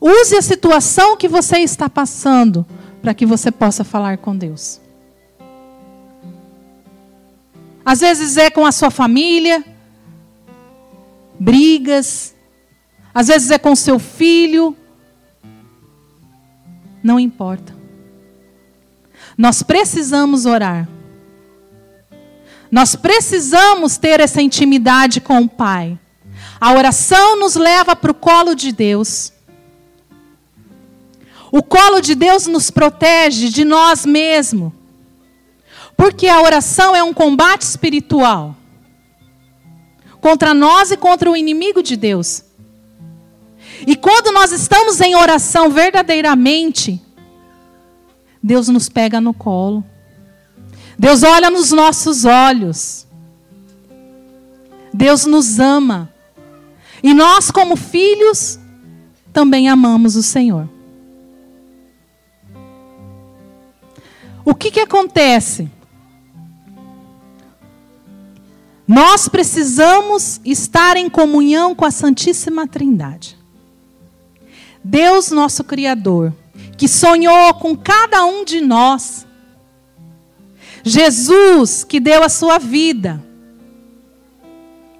Use 0.00 0.36
a 0.36 0.42
situação 0.42 1.16
que 1.16 1.28
você 1.28 1.58
está 1.58 1.88
passando 1.88 2.66
para 3.00 3.14
que 3.14 3.24
você 3.24 3.50
possa 3.50 3.84
falar 3.84 4.18
com 4.18 4.36
Deus. 4.36 4.80
Às 7.84 8.00
vezes 8.00 8.36
é 8.36 8.50
com 8.50 8.66
a 8.66 8.72
sua 8.72 8.90
família, 8.90 9.64
brigas. 11.38 12.34
Às 13.14 13.28
vezes 13.28 13.50
é 13.50 13.58
com 13.58 13.74
seu 13.74 13.98
filho, 13.98 14.76
não 17.02 17.18
importa. 17.18 17.74
Nós 19.38 19.62
precisamos 19.62 20.44
orar. 20.44 20.88
Nós 22.70 22.96
precisamos 22.96 23.96
ter 23.96 24.20
essa 24.20 24.42
intimidade 24.42 25.20
com 25.20 25.40
o 25.40 25.48
Pai. 25.48 25.98
A 26.60 26.72
oração 26.72 27.38
nos 27.38 27.54
leva 27.54 27.94
para 27.94 28.10
o 28.10 28.14
colo 28.14 28.54
de 28.54 28.72
Deus. 28.72 29.32
O 31.56 31.62
colo 31.62 32.02
de 32.02 32.14
Deus 32.14 32.46
nos 32.46 32.70
protege 32.70 33.48
de 33.48 33.64
nós 33.64 34.04
mesmos. 34.04 34.74
Porque 35.96 36.28
a 36.28 36.42
oração 36.42 36.94
é 36.94 37.02
um 37.02 37.14
combate 37.14 37.62
espiritual 37.62 38.54
contra 40.20 40.52
nós 40.52 40.90
e 40.90 40.98
contra 40.98 41.30
o 41.30 41.34
inimigo 41.34 41.82
de 41.82 41.96
Deus. 41.96 42.44
E 43.86 43.96
quando 43.96 44.32
nós 44.32 44.52
estamos 44.52 45.00
em 45.00 45.16
oração 45.16 45.70
verdadeiramente, 45.70 47.00
Deus 48.42 48.68
nos 48.68 48.90
pega 48.90 49.18
no 49.18 49.32
colo. 49.32 49.82
Deus 50.98 51.22
olha 51.22 51.48
nos 51.48 51.72
nossos 51.72 52.26
olhos. 52.26 53.06
Deus 54.92 55.24
nos 55.24 55.58
ama. 55.58 56.12
E 57.02 57.14
nós, 57.14 57.50
como 57.50 57.76
filhos, 57.76 58.58
também 59.32 59.70
amamos 59.70 60.16
o 60.16 60.22
Senhor. 60.22 60.75
O 64.46 64.54
que, 64.54 64.70
que 64.70 64.78
acontece? 64.78 65.68
Nós 68.86 69.28
precisamos 69.28 70.40
estar 70.44 70.96
em 70.96 71.10
comunhão 71.10 71.74
com 71.74 71.84
a 71.84 71.90
Santíssima 71.90 72.64
Trindade. 72.64 73.36
Deus, 74.84 75.32
nosso 75.32 75.64
Criador, 75.64 76.32
que 76.78 76.86
sonhou 76.86 77.54
com 77.54 77.76
cada 77.76 78.24
um 78.24 78.44
de 78.44 78.60
nós. 78.60 79.26
Jesus, 80.84 81.82
que 81.82 81.98
deu 81.98 82.22
a 82.22 82.28
sua 82.28 82.60
vida 82.60 83.20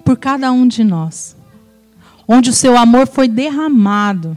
por 0.04 0.16
cada 0.16 0.50
um 0.50 0.66
de 0.66 0.82
nós. 0.82 1.36
Onde 2.26 2.50
o 2.50 2.52
seu 2.52 2.76
amor 2.76 3.06
foi 3.06 3.28
derramado 3.28 4.36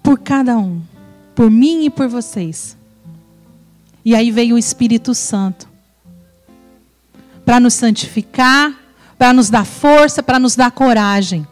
por 0.00 0.20
cada 0.20 0.56
um, 0.58 0.80
por 1.34 1.50
mim 1.50 1.84
e 1.84 1.90
por 1.90 2.08
vocês. 2.08 2.76
E 4.04 4.14
aí 4.14 4.30
veio 4.30 4.56
o 4.56 4.58
Espírito 4.58 5.14
Santo 5.14 5.68
para 7.44 7.60
nos 7.60 7.74
santificar, 7.74 8.72
para 9.18 9.32
nos 9.32 9.50
dar 9.50 9.64
força, 9.64 10.22
para 10.22 10.38
nos 10.38 10.56
dar 10.56 10.70
coragem. 10.70 11.46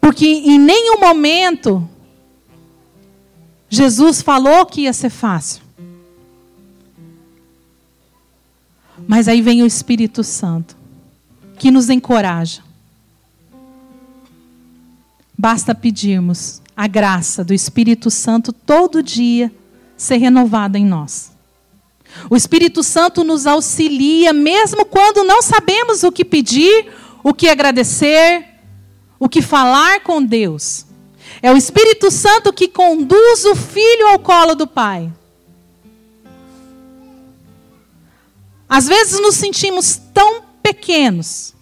Porque 0.00 0.26
em 0.26 0.58
nenhum 0.58 0.98
momento 0.98 1.88
Jesus 3.68 4.20
falou 4.20 4.66
que 4.66 4.82
ia 4.82 4.92
ser 4.92 5.10
fácil. 5.10 5.62
Mas 9.06 9.28
aí 9.28 9.40
vem 9.40 9.62
o 9.62 9.66
Espírito 9.66 10.22
Santo, 10.22 10.76
que 11.58 11.70
nos 11.70 11.88
encoraja. 11.88 12.62
Basta 15.36 15.74
pedirmos 15.74 16.59
a 16.80 16.86
graça 16.86 17.44
do 17.44 17.52
Espírito 17.52 18.10
Santo 18.10 18.54
todo 18.54 19.02
dia 19.02 19.52
ser 19.98 20.16
renovada 20.16 20.78
em 20.78 20.86
nós. 20.86 21.30
O 22.30 22.34
Espírito 22.34 22.82
Santo 22.82 23.22
nos 23.22 23.46
auxilia, 23.46 24.32
mesmo 24.32 24.86
quando 24.86 25.22
não 25.22 25.42
sabemos 25.42 26.02
o 26.04 26.10
que 26.10 26.24
pedir, 26.24 26.90
o 27.22 27.34
que 27.34 27.50
agradecer, 27.50 28.46
o 29.18 29.28
que 29.28 29.42
falar 29.42 30.00
com 30.00 30.24
Deus. 30.24 30.86
É 31.42 31.52
o 31.52 31.56
Espírito 31.58 32.10
Santo 32.10 32.50
que 32.50 32.66
conduz 32.66 33.44
o 33.44 33.54
filho 33.54 34.08
ao 34.08 34.18
colo 34.18 34.54
do 34.54 34.66
Pai. 34.66 35.12
Às 38.66 38.88
vezes 38.88 39.20
nos 39.20 39.34
sentimos 39.34 40.00
tão 40.14 40.44
pequenos 40.62 41.52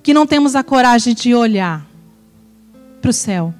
que 0.00 0.14
não 0.14 0.28
temos 0.28 0.54
a 0.54 0.62
coragem 0.62 1.12
de 1.12 1.34
olhar 1.34 1.92
para 3.04 3.10
o 3.10 3.12
céu. 3.12 3.54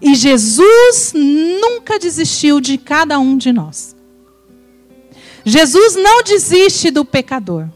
E 0.00 0.14
Jesus 0.14 1.12
nunca 1.12 1.98
desistiu 1.98 2.60
de 2.60 2.78
cada 2.78 3.18
um 3.18 3.36
de 3.36 3.52
nós. 3.52 3.96
Jesus 5.44 5.96
não 5.96 6.22
desiste 6.22 6.92
do 6.92 7.04
pecador. 7.04 7.68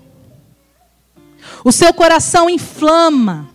O 1.65 1.73
seu 1.73 1.93
coração 1.93 2.49
inflama. 2.49 3.49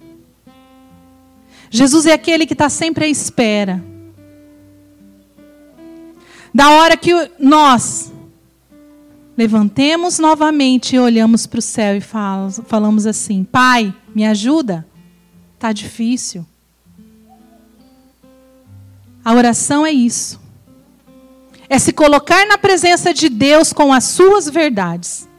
Jesus 1.69 2.05
é 2.05 2.11
aquele 2.11 2.45
que 2.45 2.51
está 2.51 2.67
sempre 2.67 3.05
à 3.05 3.07
espera. 3.07 3.81
Da 6.53 6.71
hora 6.71 6.97
que 6.97 7.13
nós 7.39 8.11
levantemos 9.37 10.19
novamente 10.19 10.97
e 10.97 10.99
olhamos 10.99 11.47
para 11.47 11.59
o 11.59 11.61
céu 11.61 11.95
e 11.95 12.01
falamos 12.01 13.05
assim: 13.05 13.45
Pai, 13.45 13.95
me 14.13 14.25
ajuda? 14.25 14.90
Está 15.61 15.71
difícil. 15.71 16.43
A 19.23 19.31
oração 19.31 19.85
é 19.85 19.91
isso. 19.91 20.41
É 21.69 21.77
se 21.77 21.93
colocar 21.93 22.47
na 22.47 22.57
presença 22.57 23.13
de 23.13 23.29
Deus 23.29 23.71
com 23.71 23.93
as 23.93 24.05
suas 24.05 24.49
verdades. 24.49 25.29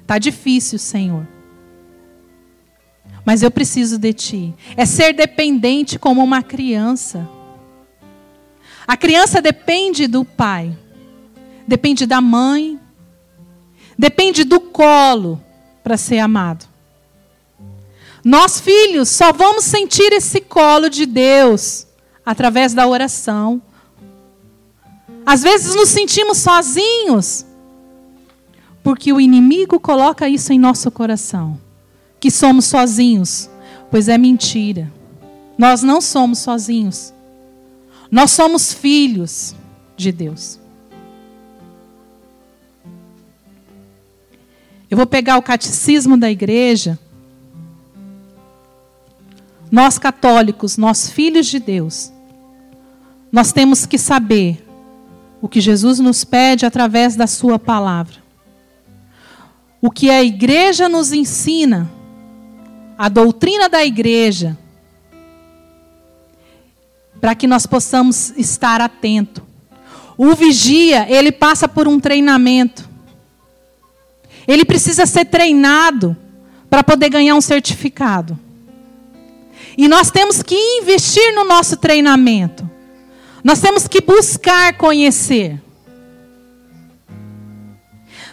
Está 0.00 0.18
difícil, 0.18 0.78
Senhor. 0.78 1.28
mas 3.22 3.42
eu 3.42 3.50
preciso 3.50 3.98
de 3.98 4.14
ti. 4.14 4.54
É 4.74 4.86
ser 4.86 5.12
dependente 5.12 5.98
como 5.98 6.24
uma 6.24 6.42
criança. 6.42 7.28
A 8.86 8.96
criança 8.96 9.42
depende 9.42 10.06
do 10.06 10.24
pai, 10.24 10.74
depende 11.66 12.06
da 12.06 12.22
mãe, 12.22 12.80
depende 13.98 14.42
do 14.42 14.58
colo 14.58 15.38
para 15.84 15.98
ser 15.98 16.20
amado. 16.20 16.67
Nós, 18.28 18.60
filhos, 18.60 19.08
só 19.08 19.32
vamos 19.32 19.64
sentir 19.64 20.12
esse 20.12 20.38
colo 20.38 20.90
de 20.90 21.06
Deus 21.06 21.86
através 22.26 22.74
da 22.74 22.86
oração. 22.86 23.62
Às 25.24 25.42
vezes 25.42 25.74
nos 25.74 25.88
sentimos 25.88 26.36
sozinhos, 26.36 27.46
porque 28.82 29.14
o 29.14 29.18
inimigo 29.18 29.80
coloca 29.80 30.28
isso 30.28 30.52
em 30.52 30.58
nosso 30.58 30.90
coração 30.90 31.58
que 32.20 32.30
somos 32.30 32.66
sozinhos, 32.66 33.48
pois 33.90 34.10
é 34.10 34.18
mentira. 34.18 34.92
Nós 35.56 35.82
não 35.82 35.98
somos 35.98 36.40
sozinhos. 36.40 37.14
Nós 38.10 38.30
somos 38.30 38.74
filhos 38.74 39.54
de 39.96 40.12
Deus. 40.12 40.60
Eu 44.90 44.98
vou 44.98 45.06
pegar 45.06 45.38
o 45.38 45.42
catecismo 45.42 46.14
da 46.14 46.30
igreja. 46.30 46.98
Nós 49.70 49.98
católicos, 49.98 50.76
nós 50.76 51.10
filhos 51.10 51.46
de 51.46 51.58
Deus, 51.58 52.12
nós 53.30 53.52
temos 53.52 53.84
que 53.84 53.98
saber 53.98 54.66
o 55.40 55.48
que 55.48 55.60
Jesus 55.60 55.98
nos 55.98 56.24
pede 56.24 56.64
através 56.64 57.14
da 57.14 57.26
Sua 57.26 57.58
palavra. 57.58 58.16
O 59.80 59.90
que 59.90 60.10
a 60.10 60.24
igreja 60.24 60.88
nos 60.88 61.12
ensina 61.12 61.90
a 62.98 63.08
doutrina 63.08 63.68
da 63.68 63.84
igreja, 63.84 64.58
para 67.20 67.34
que 67.34 67.46
nós 67.46 67.64
possamos 67.64 68.30
estar 68.36 68.80
atento. 68.80 69.46
O 70.16 70.34
vigia, 70.34 71.06
ele 71.08 71.30
passa 71.30 71.68
por 71.68 71.86
um 71.86 72.00
treinamento. 72.00 72.88
Ele 74.48 74.64
precisa 74.64 75.06
ser 75.06 75.26
treinado 75.26 76.16
para 76.68 76.82
poder 76.82 77.08
ganhar 77.08 77.36
um 77.36 77.40
certificado. 77.40 78.36
E 79.78 79.86
nós 79.86 80.10
temos 80.10 80.42
que 80.42 80.56
investir 80.80 81.32
no 81.36 81.44
nosso 81.44 81.76
treinamento. 81.76 82.68
Nós 83.44 83.60
temos 83.60 83.86
que 83.86 84.00
buscar 84.00 84.76
conhecer. 84.76 85.62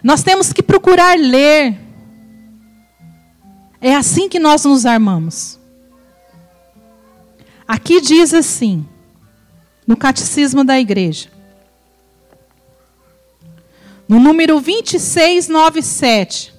Nós 0.03 0.23
temos 0.23 0.51
que 0.51 0.63
procurar 0.63 1.19
ler. 1.19 1.77
É 3.79 3.93
assim 3.93 4.27
que 4.27 4.39
nós 4.39 4.65
nos 4.65 4.87
armamos. 4.87 5.59
Aqui 7.67 8.01
diz 8.01 8.33
assim, 8.33 8.83
no 9.85 9.95
Catecismo 9.95 10.63
da 10.63 10.79
Igreja, 10.79 11.29
no 14.07 14.19
número 14.19 14.55
2697. 14.55 16.55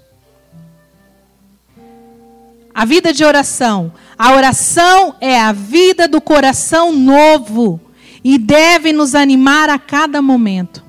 A 2.72 2.84
vida 2.84 3.12
de 3.12 3.24
oração. 3.24 3.92
A 4.18 4.32
oração 4.34 5.14
é 5.20 5.38
a 5.38 5.52
vida 5.52 6.08
do 6.08 6.20
coração 6.20 6.92
novo 6.92 7.80
e 8.24 8.38
deve 8.38 8.92
nos 8.92 9.14
animar 9.14 9.68
a 9.68 9.78
cada 9.78 10.22
momento. 10.22 10.82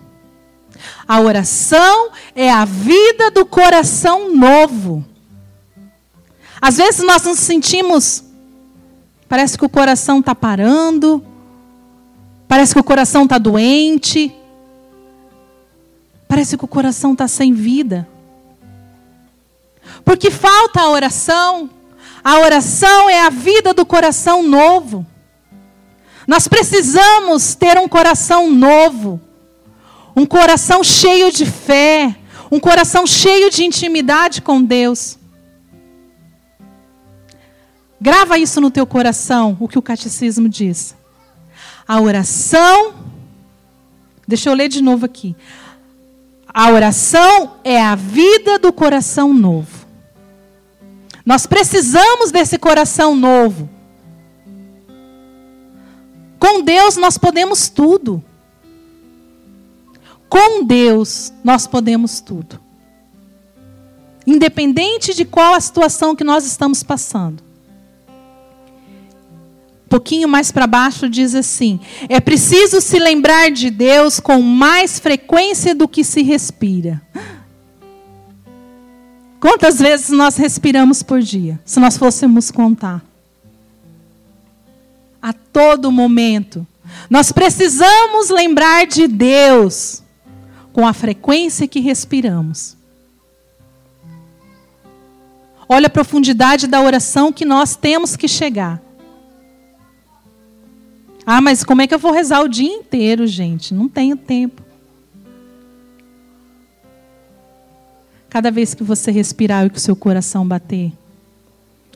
A 1.07 1.19
oração 1.19 2.09
é 2.33 2.49
a 2.51 2.63
vida 2.63 3.29
do 3.29 3.45
coração 3.45 4.33
novo. 4.33 5.05
Às 6.61 6.77
vezes 6.77 7.05
nós 7.05 7.23
nos 7.23 7.39
sentimos, 7.39 8.23
parece 9.27 9.57
que 9.57 9.65
o 9.65 9.69
coração 9.69 10.19
está 10.19 10.33
parando, 10.33 11.23
parece 12.47 12.73
que 12.73 12.79
o 12.79 12.83
coração 12.83 13.23
está 13.23 13.37
doente, 13.37 14.33
parece 16.27 16.57
que 16.57 16.65
o 16.65 16.67
coração 16.67 17.11
está 17.11 17.27
sem 17.27 17.53
vida. 17.53 18.07
Porque 20.03 20.31
falta 20.31 20.81
a 20.81 20.89
oração. 20.89 21.69
A 22.27 22.39
oração 22.39 23.09
é 23.09 23.21
a 23.21 23.29
vida 23.29 23.73
do 23.73 23.85
coração 23.85 24.43
novo. 24.43 25.07
Nós 26.27 26.45
precisamos 26.45 27.55
ter 27.55 27.77
um 27.77 27.87
coração 27.87 28.51
novo, 28.51 29.21
um 30.13 30.25
coração 30.25 30.83
cheio 30.83 31.31
de 31.31 31.45
fé, 31.45 32.13
um 32.51 32.59
coração 32.59 33.07
cheio 33.07 33.49
de 33.49 33.63
intimidade 33.63 34.41
com 34.41 34.61
Deus. 34.61 35.17
Grava 38.01 38.37
isso 38.37 38.59
no 38.59 38.69
teu 38.69 38.85
coração, 38.85 39.55
o 39.57 39.65
que 39.65 39.79
o 39.79 39.81
catecismo 39.81 40.49
diz. 40.49 40.97
A 41.87 42.01
oração, 42.01 42.93
deixa 44.27 44.49
eu 44.49 44.53
ler 44.53 44.67
de 44.67 44.83
novo 44.83 45.05
aqui. 45.05 45.33
A 46.45 46.71
oração 46.71 47.53
é 47.63 47.81
a 47.81 47.95
vida 47.95 48.59
do 48.59 48.73
coração 48.73 49.33
novo. 49.33 49.76
Nós 51.27 51.45
precisamos 51.45 52.31
desse 52.31 52.57
coração 52.57 53.13
novo. 53.13 53.69
Com 56.39 56.61
Deus 56.61 56.95
nós 56.95 57.17
podemos 57.17 57.67
tudo. 57.67 58.23
Com 60.29 60.63
Deus 60.63 61.33
nós 61.43 61.67
podemos 61.67 62.21
tudo. 62.21 62.59
Independente 64.25 65.13
de 65.13 65.25
qual 65.25 65.53
a 65.53 65.59
situação 65.59 66.15
que 66.15 66.23
nós 66.23 66.45
estamos 66.45 66.81
passando 66.81 67.45
pouquinho 69.87 70.27
mais 70.27 70.51
para 70.51 70.67
baixo 70.67 71.09
diz 71.09 71.33
assim: 71.33 71.79
é 72.07 72.19
preciso 72.19 72.79
se 72.81 72.99
lembrar 72.99 73.49
de 73.49 73.69
Deus 73.69 74.19
com 74.19 74.41
mais 74.41 74.99
frequência 74.99 75.73
do 75.73 75.87
que 75.87 76.03
se 76.03 76.21
respira. 76.21 77.01
Quantas 79.39 79.79
vezes 79.79 80.09
nós 80.09 80.35
respiramos 80.35 81.03
por 81.03 81.21
dia, 81.21 81.59
se 81.63 81.79
nós 81.79 81.97
fôssemos 81.97 82.49
contar? 82.49 83.03
A 85.21 85.31
todo 85.31 85.91
momento. 85.91 86.65
Nós 87.09 87.31
precisamos 87.31 88.29
lembrar 88.29 88.87
de 88.87 89.07
Deus 89.07 90.01
com 90.73 90.87
a 90.87 90.93
frequência 90.93 91.67
que 91.67 91.79
respiramos. 91.79 92.75
Olha 95.69 95.87
a 95.87 95.89
profundidade 95.89 96.65
da 96.65 96.81
oração 96.81 97.31
que 97.31 97.43
nós 97.43 97.75
temos 97.75 98.15
que 98.15 98.27
chegar. 98.27 98.81
Ah, 101.25 101.41
mas 101.41 101.63
como 101.63 101.81
é 101.81 101.87
que 101.87 101.93
eu 101.93 101.99
vou 101.99 102.13
rezar 102.13 102.41
o 102.41 102.47
dia 102.47 102.71
inteiro, 102.71 103.27
gente? 103.27 103.73
Não 103.73 103.89
tenho 103.89 104.15
tempo. 104.15 104.63
Cada 108.29 108.51
vez 108.51 108.73
que 108.73 108.83
você 108.83 109.11
respirar 109.11 109.65
e 109.65 109.69
que 109.69 109.77
o 109.77 109.81
seu 109.81 109.95
coração 109.95 110.47
bater, 110.47 110.91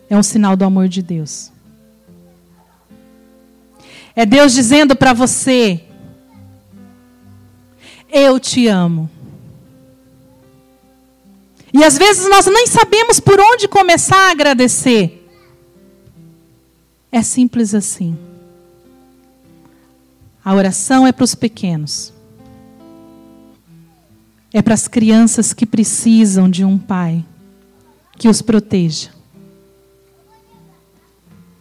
é 0.09 0.17
um 0.17 0.23
sinal 0.23 0.55
do 0.55 0.65
amor 0.65 0.87
de 0.87 1.01
Deus. 1.01 1.51
É 4.15 4.25
Deus 4.25 4.53
dizendo 4.53 4.95
para 4.95 5.13
você: 5.13 5.83
Eu 8.09 8.39
te 8.39 8.67
amo. 8.67 9.09
E 11.73 11.83
às 11.83 11.97
vezes 11.97 12.29
nós 12.29 12.45
nem 12.47 12.67
sabemos 12.67 13.19
por 13.19 13.39
onde 13.39 13.67
começar 13.67 14.27
a 14.27 14.31
agradecer. 14.31 15.17
É 17.11 17.21
simples 17.21 17.73
assim. 17.73 18.17
A 20.43 20.53
oração 20.53 21.05
é 21.05 21.11
para 21.11 21.23
os 21.23 21.35
pequenos. 21.35 22.11
É 24.53 24.61
para 24.61 24.73
as 24.73 24.87
crianças 24.87 25.53
que 25.53 25.65
precisam 25.65 26.49
de 26.49 26.65
um 26.65 26.77
pai 26.77 27.23
que 28.17 28.27
os 28.27 28.41
proteja. 28.41 29.09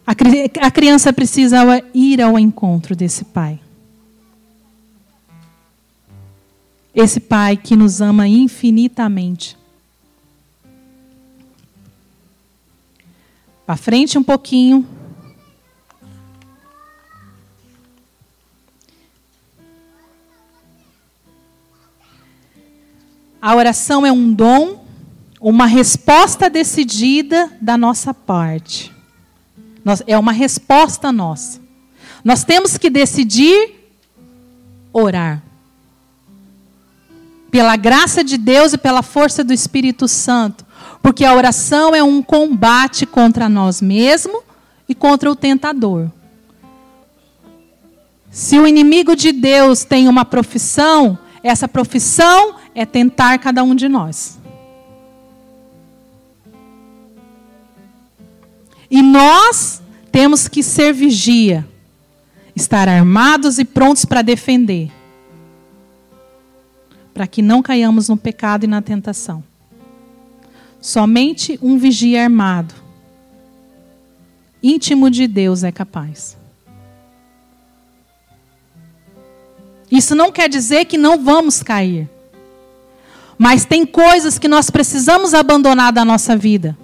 A, 0.05 0.69
criança 0.69 1.13
precisa 1.13 1.59
ir 1.93 2.21
ao 2.21 2.37
encontro 2.37 2.95
desse 2.95 3.23
pai. 3.23 3.59
Esse 6.93 7.19
pai 7.21 7.55
que 7.55 7.77
nos 7.77 8.01
ama 8.01 8.27
infinitamente. 8.27 9.57
Para 13.65 13.77
frente 13.77 14.17
um 14.17 14.23
pouquinho. 14.23 14.85
A 23.41 23.55
oração 23.55 24.05
é 24.05 24.11
um 24.11 24.31
dom, 24.31 24.85
uma 25.39 25.65
resposta 25.65 26.49
decidida 26.49 27.51
da 27.59 27.75
nossa 27.75 28.13
parte. 28.13 28.93
É 30.05 30.17
uma 30.17 30.31
resposta 30.31 31.11
nossa. 31.11 31.59
Nós 32.23 32.43
temos 32.43 32.77
que 32.77 32.89
decidir 32.89 33.89
orar. 34.93 35.41
Pela 37.49 37.75
graça 37.75 38.23
de 38.23 38.37
Deus 38.37 38.73
e 38.73 38.77
pela 38.77 39.01
força 39.01 39.43
do 39.43 39.51
Espírito 39.51 40.07
Santo, 40.07 40.63
Porque 41.01 41.25
a 41.25 41.33
oração 41.33 41.95
é 41.95 42.03
um 42.03 42.21
combate 42.21 43.05
contra 43.05 43.49
nós 43.49 43.81
mesmos 43.81 44.41
e 44.87 44.93
contra 44.93 45.31
o 45.31 45.35
tentador. 45.35 46.11
Se 48.29 48.59
o 48.59 48.67
inimigo 48.67 49.15
de 49.15 49.31
Deus 49.31 49.83
tem 49.83 50.07
uma 50.07 50.23
profissão, 50.23 51.17
essa 51.43 51.67
profissão 51.67 52.55
é 52.73 52.85
tentar 52.85 53.37
cada 53.39 53.63
um 53.63 53.75
de 53.75 53.87
nós. 53.87 54.39
E 58.89 59.01
nós 59.01 59.81
temos 60.11 60.49
que 60.49 60.61
ser 60.61 60.93
vigia, 60.93 61.65
estar 62.53 62.89
armados 62.89 63.57
e 63.57 63.63
prontos 63.63 64.03
para 64.03 64.21
defender, 64.21 64.91
para 67.13 67.25
que 67.25 67.41
não 67.41 67.61
caiamos 67.63 68.09
no 68.09 68.17
pecado 68.17 68.65
e 68.65 68.67
na 68.67 68.81
tentação. 68.81 69.41
Somente 70.81 71.57
um 71.61 71.77
vigia 71.77 72.23
armado, 72.23 72.73
íntimo 74.61 75.09
de 75.09 75.25
Deus, 75.25 75.63
é 75.63 75.71
capaz. 75.71 76.35
Isso 79.89 80.15
não 80.15 80.33
quer 80.33 80.49
dizer 80.49 80.85
que 80.85 80.97
não 80.97 81.23
vamos 81.23 81.63
cair. 81.63 82.09
Mas 83.43 83.65
tem 83.65 83.87
coisas 83.87 84.37
que 84.37 84.47
nós 84.47 84.69
precisamos 84.69 85.33
abandonar 85.33 85.91
da 85.91 86.05
nossa 86.05 86.37
vida. 86.37 86.77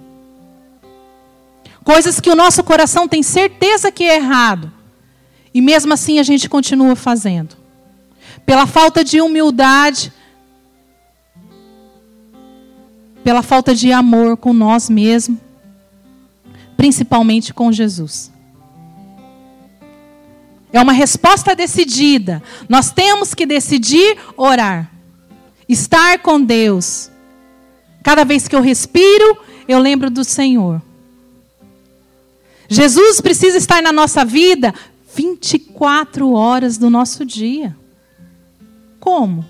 Coisas 1.84 2.18
que 2.18 2.28
o 2.28 2.34
nosso 2.34 2.64
coração 2.64 3.06
tem 3.06 3.22
certeza 3.22 3.92
que 3.92 4.02
é 4.02 4.16
errado. 4.16 4.72
E 5.54 5.60
mesmo 5.60 5.94
assim 5.94 6.18
a 6.18 6.24
gente 6.24 6.48
continua 6.48 6.96
fazendo. 6.96 7.56
Pela 8.44 8.66
falta 8.66 9.04
de 9.04 9.20
humildade, 9.20 10.12
pela 13.22 13.44
falta 13.44 13.72
de 13.72 13.92
amor 13.92 14.36
com 14.36 14.52
nós 14.52 14.90
mesmos, 14.90 15.38
principalmente 16.76 17.54
com 17.54 17.70
Jesus. 17.70 18.32
É 20.72 20.82
uma 20.82 20.92
resposta 20.92 21.54
decidida. 21.54 22.42
Nós 22.68 22.90
temos 22.90 23.32
que 23.32 23.46
decidir 23.46 24.18
orar, 24.36 24.97
estar 25.68 26.20
com 26.20 26.40
Deus. 26.40 27.10
Cada 28.02 28.24
vez 28.24 28.48
que 28.48 28.56
eu 28.56 28.60
respiro, 28.60 29.38
eu 29.66 29.78
lembro 29.78 30.08
do 30.08 30.24
Senhor. 30.24 30.80
Jesus 32.68 33.20
precisa 33.20 33.56
estar 33.58 33.82
na 33.82 33.92
nossa 33.92 34.24
vida 34.24 34.74
24 35.14 36.32
horas 36.32 36.78
do 36.78 36.88
nosso 36.90 37.24
dia. 37.24 37.76
Como? 39.00 39.44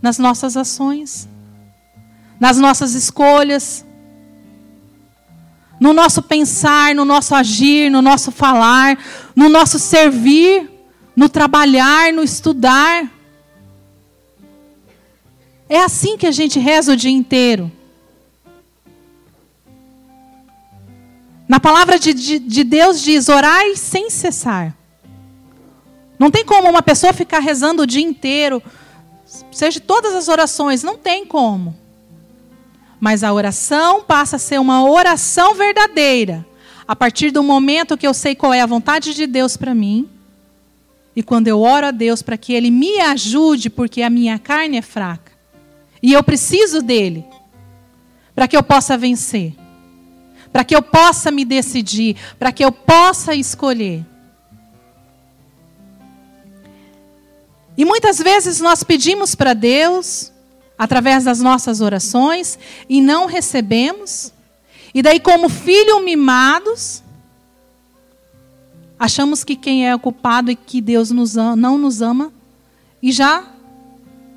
Nas 0.00 0.18
nossas 0.18 0.56
ações, 0.56 1.28
nas 2.38 2.58
nossas 2.58 2.94
escolhas, 2.94 3.84
no 5.80 5.92
nosso 5.92 6.22
pensar, 6.22 6.94
no 6.94 7.04
nosso 7.04 7.34
agir, 7.34 7.90
no 7.90 8.00
nosso 8.00 8.30
falar, 8.30 8.98
no 9.34 9.48
nosso 9.48 9.78
servir, 9.78 10.70
no 11.16 11.30
trabalhar, 11.30 12.12
no 12.12 12.22
estudar. 12.22 13.10
É 15.68 15.80
assim 15.80 16.18
que 16.18 16.26
a 16.26 16.30
gente 16.30 16.60
reza 16.60 16.92
o 16.92 16.96
dia 16.96 17.10
inteiro. 17.10 17.72
Na 21.48 21.58
palavra 21.58 21.98
de, 21.98 22.12
de, 22.12 22.38
de, 22.38 22.64
Deus 22.64 23.00
diz: 23.00 23.28
orai 23.28 23.74
sem 23.76 24.10
cessar. 24.10 24.76
Não 26.18 26.30
tem 26.30 26.44
como 26.44 26.68
uma 26.68 26.82
pessoa 26.82 27.12
ficar 27.12 27.38
rezando 27.38 27.82
o 27.82 27.86
dia 27.86 28.02
inteiro, 28.02 28.62
seja 29.52 29.80
todas 29.80 30.14
as 30.14 30.28
orações, 30.28 30.82
não 30.82 30.96
tem 30.96 31.24
como. 31.24 31.76
Mas 32.98 33.22
a 33.22 33.32
oração 33.32 34.02
passa 34.02 34.36
a 34.36 34.38
ser 34.38 34.58
uma 34.58 34.88
oração 34.88 35.54
verdadeira, 35.54 36.44
a 36.88 36.96
partir 36.96 37.30
do 37.30 37.42
momento 37.42 37.98
que 37.98 38.06
eu 38.06 38.14
sei 38.14 38.34
qual 38.34 38.52
é 38.54 38.62
a 38.62 38.66
vontade 38.66 39.14
de 39.14 39.26
Deus 39.26 39.56
para 39.56 39.74
mim. 39.74 40.08
E 41.16 41.22
quando 41.22 41.48
eu 41.48 41.62
oro 41.62 41.86
a 41.86 41.90
Deus 41.90 42.22
para 42.22 42.36
que 42.36 42.52
Ele 42.52 42.70
me 42.70 43.00
ajude, 43.00 43.68
porque 43.70 44.02
a 44.02 44.10
minha 44.10 44.38
carne 44.38 44.76
é 44.76 44.82
fraca. 44.82 45.32
E 46.02 46.12
eu 46.12 46.22
preciso 46.22 46.82
dele, 46.82 47.24
para 48.34 48.46
que 48.46 48.56
eu 48.56 48.62
possa 48.62 48.96
vencer 48.96 49.54
para 50.56 50.64
que 50.64 50.74
eu 50.74 50.80
possa 50.80 51.30
me 51.30 51.44
decidir, 51.44 52.16
para 52.38 52.50
que 52.50 52.64
eu 52.64 52.72
possa 52.72 53.34
escolher. 53.34 54.02
E 57.76 57.84
muitas 57.84 58.18
vezes 58.18 58.58
nós 58.58 58.82
pedimos 58.82 59.34
para 59.34 59.52
Deus, 59.52 60.32
através 60.78 61.24
das 61.24 61.40
nossas 61.40 61.82
orações, 61.82 62.58
e 62.88 63.02
não 63.02 63.26
recebemos. 63.26 64.32
E 64.94 65.02
daí, 65.02 65.20
como 65.20 65.50
filhos 65.50 66.02
mimados, 66.02 67.02
achamos 68.98 69.44
que 69.44 69.56
quem 69.56 69.86
é 69.86 69.94
o 69.94 69.98
culpado 69.98 70.50
e 70.50 70.56
que 70.56 70.80
Deus 70.80 71.10
nos 71.10 71.36
ama, 71.36 71.56
não 71.56 71.78
nos 71.78 72.00
ama, 72.02 72.32
e 73.02 73.12
já 73.12 73.44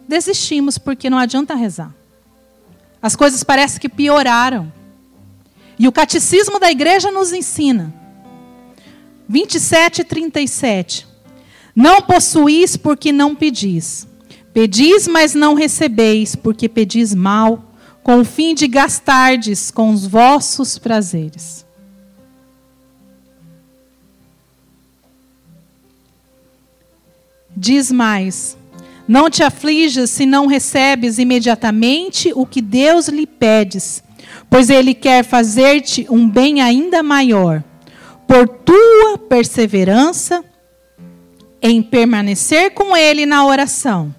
desistimos, 0.07 0.77
porque 0.77 1.09
não 1.09 1.17
adianta 1.17 1.55
rezar. 1.55 1.93
As 3.01 3.15
coisas 3.15 3.43
parecem 3.43 3.79
que 3.79 3.87
pioraram. 3.87 4.71
E 5.77 5.87
o 5.87 5.91
catecismo 5.91 6.59
da 6.59 6.69
igreja 6.69 7.09
nos 7.09 7.31
ensina. 7.31 7.93
27 9.27 10.01
e 10.01 10.03
37. 10.03 11.07
Não 11.75 12.01
possuís 12.01 12.75
porque 12.75 13.11
não 13.11 13.33
pedis. 13.33 14.07
Pedis, 14.53 15.07
mas 15.07 15.33
não 15.33 15.53
recebeis, 15.53 16.35
porque 16.35 16.67
pedis 16.67 17.13
mal, 17.13 17.63
com 18.03 18.19
o 18.19 18.25
fim 18.25 18.53
de 18.53 18.67
gastardes 18.67 19.71
com 19.71 19.91
os 19.91 20.05
vossos 20.05 20.77
prazeres. 20.77 21.65
Diz 27.59 27.91
mais: 27.91 28.57
Não 29.07 29.29
te 29.29 29.43
aflijas 29.43 30.09
se 30.09 30.25
não 30.25 30.47
recebes 30.47 31.17
imediatamente 31.17 32.31
o 32.33 32.45
que 32.45 32.61
Deus 32.61 33.07
lhe 33.07 33.27
pedes 33.27 34.03
pois 34.49 34.69
ele 34.69 34.93
quer 34.93 35.23
fazer-te 35.23 36.07
um 36.09 36.27
bem 36.27 36.61
ainda 36.61 37.03
maior, 37.03 37.63
por 38.27 38.47
tua 38.47 39.17
perseverança 39.17 40.43
em 41.61 41.81
permanecer 41.81 42.71
com 42.71 42.95
ele 42.95 43.25
na 43.25 43.45
oração. 43.45 44.13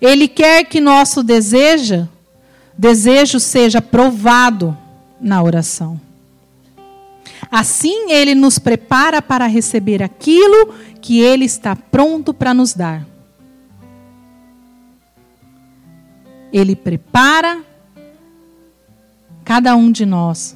Ele 0.00 0.28
quer 0.28 0.64
que 0.64 0.80
nosso 0.80 1.22
desejo, 1.22 2.08
desejo 2.76 3.40
seja 3.40 3.82
provado 3.82 4.76
na 5.20 5.42
oração. 5.42 6.00
Assim 7.50 8.12
ele 8.12 8.34
nos 8.34 8.58
prepara 8.58 9.22
para 9.22 9.46
receber 9.46 10.02
aquilo 10.02 10.74
que 11.00 11.20
ele 11.20 11.44
está 11.44 11.74
pronto 11.76 12.32
para 12.34 12.52
nos 12.52 12.74
dar. 12.74 13.06
Ele 16.52 16.74
prepara 16.74 17.62
cada 19.48 19.74
um 19.74 19.90
de 19.90 20.04
nós, 20.04 20.54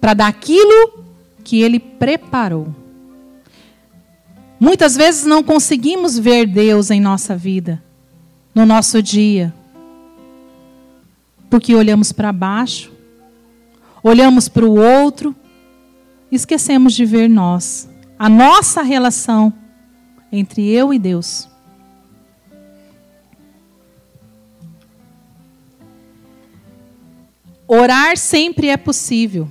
para 0.00 0.12
dar 0.12 0.26
aquilo 0.26 1.04
que 1.44 1.62
Ele 1.62 1.78
preparou. 1.78 2.74
Muitas 4.58 4.96
vezes 4.96 5.24
não 5.24 5.44
conseguimos 5.44 6.18
ver 6.18 6.44
Deus 6.44 6.90
em 6.90 7.00
nossa 7.00 7.36
vida, 7.36 7.80
no 8.52 8.66
nosso 8.66 9.00
dia, 9.00 9.54
porque 11.48 11.72
olhamos 11.72 12.10
para 12.10 12.32
baixo, 12.32 12.90
olhamos 14.02 14.48
para 14.48 14.64
o 14.64 14.76
outro, 14.76 15.32
esquecemos 16.32 16.94
de 16.94 17.04
ver 17.04 17.28
nós, 17.28 17.88
a 18.18 18.28
nossa 18.28 18.82
relação 18.82 19.54
entre 20.38 20.68
eu 20.68 20.92
e 20.92 20.98
Deus. 20.98 21.48
Orar 27.66 28.16
sempre 28.16 28.68
é 28.68 28.76
possível. 28.76 29.48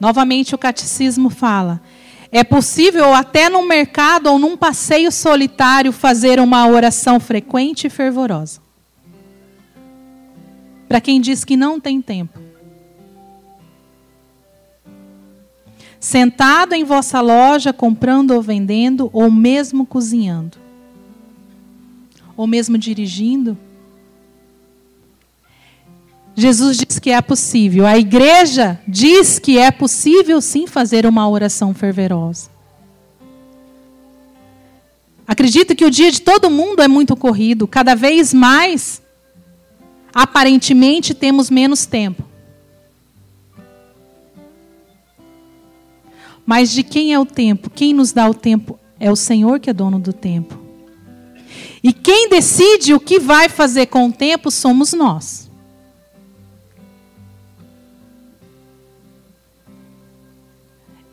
Novamente 0.00 0.54
o 0.54 0.58
catecismo 0.58 1.30
fala: 1.30 1.80
é 2.32 2.42
possível 2.42 3.14
até 3.14 3.48
no 3.48 3.66
mercado 3.66 4.26
ou 4.26 4.38
num 4.38 4.56
passeio 4.56 5.12
solitário 5.12 5.92
fazer 5.92 6.40
uma 6.40 6.66
oração 6.66 7.20
frequente 7.20 7.86
e 7.86 7.90
fervorosa. 7.90 8.60
Para 10.88 11.00
quem 11.00 11.20
diz 11.20 11.44
que 11.44 11.56
não 11.56 11.78
tem 11.78 12.00
tempo. 12.00 12.47
Sentado 16.00 16.74
em 16.74 16.84
vossa 16.84 17.20
loja, 17.20 17.72
comprando 17.72 18.30
ou 18.32 18.42
vendendo, 18.42 19.10
ou 19.12 19.30
mesmo 19.30 19.84
cozinhando, 19.84 20.56
ou 22.36 22.46
mesmo 22.46 22.78
dirigindo, 22.78 23.58
Jesus 26.38 26.76
diz 26.76 27.00
que 27.00 27.10
é 27.10 27.20
possível. 27.20 27.84
A 27.84 27.98
igreja 27.98 28.80
diz 28.86 29.40
que 29.40 29.58
é 29.58 29.72
possível 29.72 30.40
sim 30.40 30.68
fazer 30.68 31.04
uma 31.04 31.28
oração 31.28 31.74
fervorosa. 31.74 32.48
Acredito 35.26 35.74
que 35.74 35.84
o 35.84 35.90
dia 35.90 36.12
de 36.12 36.22
todo 36.22 36.48
mundo 36.48 36.80
é 36.80 36.86
muito 36.86 37.16
corrido. 37.16 37.66
Cada 37.66 37.96
vez 37.96 38.32
mais, 38.32 39.02
aparentemente, 40.14 41.12
temos 41.12 41.50
menos 41.50 41.86
tempo. 41.86 42.27
Mas 46.48 46.72
de 46.72 46.82
quem 46.82 47.12
é 47.12 47.18
o 47.18 47.26
tempo? 47.26 47.68
Quem 47.68 47.92
nos 47.92 48.10
dá 48.10 48.26
o 48.26 48.32
tempo? 48.32 48.80
É 48.98 49.12
o 49.12 49.16
Senhor 49.16 49.60
que 49.60 49.68
é 49.68 49.72
dono 49.74 49.98
do 49.98 50.14
tempo. 50.14 50.58
E 51.84 51.92
quem 51.92 52.30
decide 52.30 52.94
o 52.94 52.98
que 52.98 53.20
vai 53.20 53.50
fazer 53.50 53.84
com 53.84 54.08
o 54.08 54.12
tempo 54.12 54.50
somos 54.50 54.94
nós. 54.94 55.50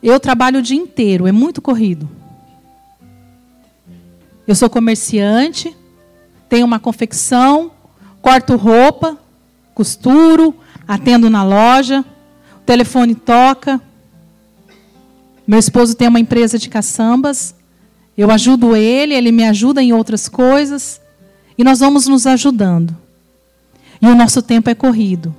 Eu 0.01 0.21
trabalho 0.21 0.59
o 0.59 0.61
dia 0.61 0.77
inteiro, 0.77 1.27
é 1.27 1.33
muito 1.33 1.61
corrido. 1.61 2.09
Eu 4.47 4.55
sou 4.55 4.69
comerciante, 4.69 5.75
tenho 6.47 6.65
uma 6.65 6.79
confecção, 6.79 7.73
corto 8.21 8.55
roupa, 8.55 9.19
costuro, 9.73 10.55
atendo 10.87 11.29
na 11.29 11.43
loja, 11.43 12.05
o 12.55 12.61
telefone 12.61 13.13
toca. 13.15 13.81
Meu 15.47 15.59
esposo 15.59 15.95
tem 15.95 16.07
uma 16.07 16.19
empresa 16.19 16.57
de 16.57 16.69
caçambas, 16.69 17.55
eu 18.17 18.31
ajudo 18.31 18.75
ele, 18.75 19.13
ele 19.13 19.31
me 19.31 19.43
ajuda 19.43 19.81
em 19.81 19.93
outras 19.93 20.27
coisas, 20.27 21.01
e 21.57 21.63
nós 21.63 21.79
vamos 21.79 22.07
nos 22.07 22.25
ajudando. 22.25 22.95
E 24.01 24.07
o 24.07 24.15
nosso 24.15 24.41
tempo 24.41 24.69
é 24.69 24.75
corrido. 24.75 25.35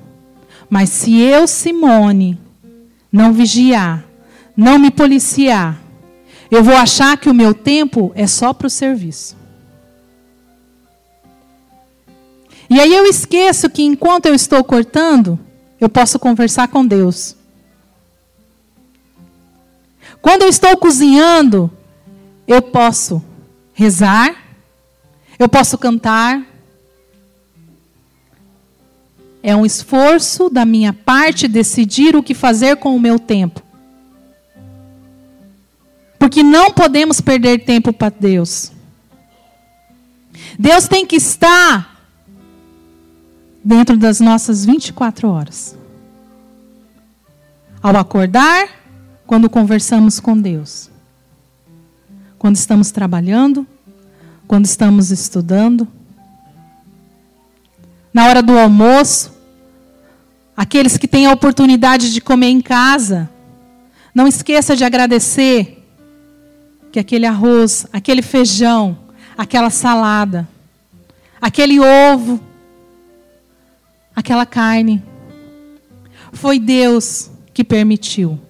Mas 0.69 0.90
se 0.90 1.19
eu, 1.19 1.47
Simone, 1.47 2.38
não 3.11 3.33
vigiar, 3.33 4.05
não 4.57 4.79
me 4.79 4.90
policiar, 4.90 5.81
eu 6.51 6.62
vou 6.62 6.77
achar 6.77 7.16
que 7.16 7.29
o 7.29 7.35
meu 7.35 7.53
tempo 7.53 8.12
é 8.14 8.27
só 8.27 8.53
para 8.53 8.66
o 8.66 8.71
serviço. 8.71 9.37
E 12.69 12.81
aí 12.81 12.92
eu 12.92 13.07
esqueço 13.07 13.71
que 13.71 13.83
enquanto 13.83 14.27
eu 14.27 14.35
estou 14.35 14.62
cortando, 14.64 15.38
eu 15.81 15.88
posso 15.88 16.19
conversar 16.19 16.69
com 16.69 16.87
Deus. 16.87 17.37
Quando 20.27 20.43
eu 20.43 20.49
estou 20.49 20.77
cozinhando, 20.77 21.71
eu 22.49 22.61
posso 22.61 23.23
rezar, 23.73 24.35
eu 25.39 25.49
posso 25.49 25.79
cantar. 25.79 26.45
É 29.41 29.55
um 29.55 29.65
esforço 29.65 30.51
da 30.51 30.65
minha 30.65 30.93
parte 30.93 31.47
decidir 31.47 32.17
o 32.17 32.25
que 32.25 32.35
fazer 32.35 32.75
com 32.79 32.97
o 32.97 32.99
meu 32.99 33.21
tempo. 33.21 33.62
Porque 36.19 36.43
não 36.43 36.73
podemos 36.73 37.21
perder 37.21 37.65
tempo 37.65 37.93
para 37.93 38.12
Deus. 38.19 38.73
Deus 40.59 40.89
tem 40.89 41.07
que 41.07 41.15
estar 41.15 42.05
dentro 43.62 43.97
das 43.97 44.19
nossas 44.19 44.65
24 44.65 45.29
horas. 45.29 45.77
Ao 47.81 47.97
acordar, 47.97 48.86
quando 49.27 49.51
conversamos 49.51 50.21
com 50.21 50.39
Deus. 50.39 50.91
Quando 52.39 52.57
estamos 52.57 52.91
trabalhando, 52.91 53.67
quando 54.47 54.65
estamos 54.65 55.11
estudando. 55.11 55.89
Na 58.12 58.27
hora 58.29 58.43
do 58.43 58.57
almoço, 58.57 59.33
aqueles 60.57 60.97
que 60.97 61.09
têm 61.09 61.27
a 61.27 61.33
oportunidade 61.33 62.12
de 62.12 62.21
comer 62.21 62.49
em 62.49 62.61
casa, 62.61 63.29
não 64.15 64.27
esqueça 64.27 64.77
de 64.77 64.85
agradecer 64.85 65.85
que 66.93 66.99
aquele 66.99 67.27
arroz, 67.27 67.87
aquele 67.93 68.23
feijão, 68.23 68.97
aquela 69.37 69.69
salada, 69.69 70.49
aquele 71.41 71.79
ovo, 71.81 72.41
aquela 74.15 74.47
carne, 74.47 75.03
foi 76.33 76.59
Deus 76.59 77.31
que 77.53 77.65
permitiu. 77.65 78.46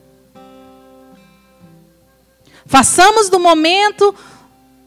Façamos 2.66 3.28
do 3.28 3.38
momento 3.38 4.14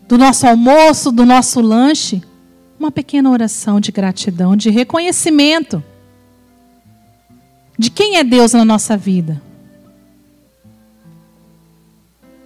do 0.08 0.18
nosso 0.18 0.48
almoço, 0.48 1.12
do 1.12 1.26
nosso 1.26 1.62
lanche, 1.62 2.22
uma 2.80 2.92
pequena 2.92 3.30
oração 3.30 3.80
de 3.80 3.92
gratidão, 3.92 4.56
de 4.56 4.70
reconhecimento 4.70 5.84
de 7.78 7.90
quem 7.90 8.18
é 8.18 8.24
Deus 8.24 8.52
na 8.52 8.66
nossa 8.66 8.98
vida. 8.98 9.42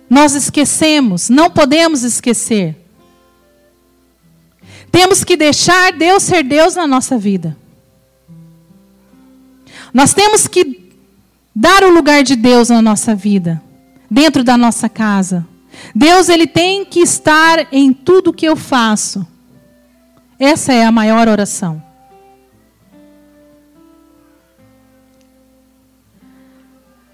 Nós 0.07 0.35
esquecemos, 0.35 1.27
não 1.27 1.49
podemos 1.49 2.03
esquecer. 2.03 2.75
Temos 4.91 5.23
que 5.23 5.35
deixar 5.35 5.91
Deus 5.91 6.21
ser 6.21 6.43
Deus 6.43 6.75
na 6.75 6.85
nossa 6.85 7.17
vida. 7.17 7.57
Nós 9.91 10.13
temos 10.13 10.47
que 10.47 10.91
dar 11.55 11.83
o 11.83 11.89
lugar 11.89 12.23
de 12.23 12.35
Deus 12.35 12.69
na 12.69 12.79
nossa 12.79 13.15
vida, 13.15 13.59
dentro 14.13 14.43
da 14.43 14.55
nossa 14.55 14.87
casa. 14.87 15.45
Deus 15.93 16.29
ele 16.29 16.47
tem 16.47 16.85
que 16.85 16.99
estar 16.99 17.67
em 17.71 17.91
tudo 17.91 18.31
que 18.31 18.45
eu 18.45 18.55
faço. 18.55 19.25
Essa 20.39 20.71
é 20.71 20.85
a 20.85 20.91
maior 20.91 21.27
oração. 21.27 21.81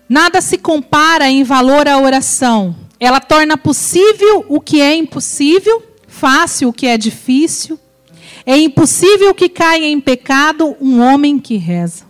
Nada 0.07 0.41
se 0.41 0.57
compara 0.57 1.29
em 1.29 1.43
valor 1.43 1.87
à 1.87 1.97
oração 1.97 2.75
ela 2.99 3.21
torna 3.21 3.57
possível 3.57 4.45
o 4.49 4.59
que 4.59 4.81
é 4.81 4.93
impossível, 4.93 5.81
fácil 6.07 6.69
o 6.69 6.73
que 6.73 6.85
é 6.85 6.97
difícil. 6.97 7.79
É 8.45 8.57
impossível 8.57 9.33
que 9.33 9.47
caia 9.47 9.85
em 9.85 10.01
pecado 10.01 10.75
um 10.81 11.01
homem 11.01 11.39
que 11.39 11.55
reza. 11.55 12.03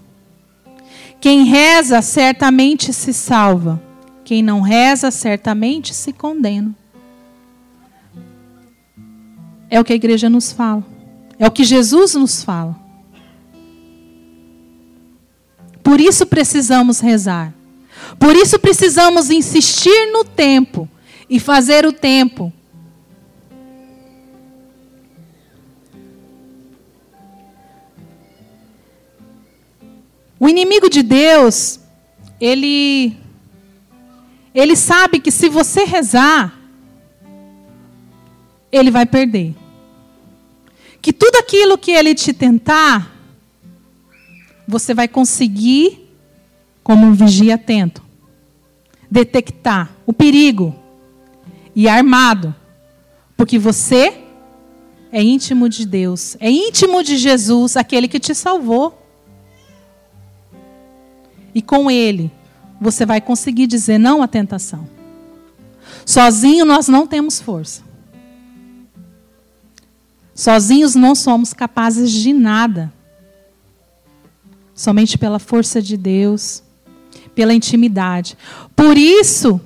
Quem 1.21 1.43
reza 1.43 2.01
certamente 2.01 2.91
se 2.91 3.13
salva. 3.13 3.81
Quem 4.29 4.43
não 4.43 4.61
reza 4.61 5.09
certamente 5.09 5.91
se 5.91 6.13
condena. 6.13 6.75
É 9.67 9.79
o 9.79 9.83
que 9.83 9.91
a 9.91 9.95
igreja 9.95 10.29
nos 10.29 10.51
fala. 10.51 10.85
É 11.39 11.47
o 11.47 11.51
que 11.51 11.63
Jesus 11.63 12.13
nos 12.13 12.43
fala. 12.43 12.79
Por 15.81 15.99
isso 15.99 16.27
precisamos 16.27 16.99
rezar. 16.99 17.51
Por 18.19 18.35
isso 18.35 18.59
precisamos 18.59 19.31
insistir 19.31 20.11
no 20.13 20.23
tempo 20.23 20.87
e 21.27 21.39
fazer 21.39 21.87
o 21.87 21.91
tempo. 21.91 22.53
O 30.39 30.47
inimigo 30.47 30.87
de 30.87 31.01
Deus, 31.01 31.79
ele 32.39 33.17
ele 34.59 34.75
sabe 34.75 35.19
que 35.19 35.31
se 35.31 35.47
você 35.49 35.83
rezar, 35.83 36.59
ele 38.71 38.91
vai 38.91 39.05
perder. 39.05 39.55
Que 41.01 41.13
tudo 41.13 41.37
aquilo 41.37 41.77
que 41.77 41.91
ele 41.91 42.13
te 42.13 42.33
tentar, 42.33 43.15
você 44.67 44.93
vai 44.93 45.07
conseguir 45.07 46.07
como 46.83 47.05
um 47.05 47.13
vigia 47.13 47.55
atento, 47.55 48.03
detectar 49.09 49.91
o 50.05 50.11
perigo 50.11 50.75
e 51.75 51.87
armado, 51.87 52.53
porque 53.37 53.57
você 53.57 54.21
é 55.11 55.23
íntimo 55.23 55.69
de 55.69 55.85
Deus, 55.85 56.35
é 56.39 56.49
íntimo 56.51 57.01
de 57.03 57.17
Jesus, 57.17 57.77
aquele 57.77 58.07
que 58.07 58.19
te 58.19 58.35
salvou. 58.35 58.95
E 61.53 61.61
com 61.61 61.89
ele, 61.89 62.31
você 62.79 63.05
vai 63.05 63.19
conseguir 63.19 63.67
dizer 63.67 63.97
não 63.97 64.21
à 64.21 64.27
tentação. 64.27 64.87
Sozinho 66.05 66.65
nós 66.65 66.87
não 66.87 67.05
temos 67.05 67.41
força. 67.41 67.83
Sozinhos 70.33 70.95
não 70.95 71.13
somos 71.15 71.53
capazes 71.53 72.11
de 72.11 72.31
nada. 72.31 72.91
Somente 74.73 75.17
pela 75.17 75.39
força 75.39 75.81
de 75.81 75.97
Deus 75.97 76.63
pela 77.39 77.53
intimidade. 77.53 78.37
Por 78.75 78.97
isso 78.97 79.61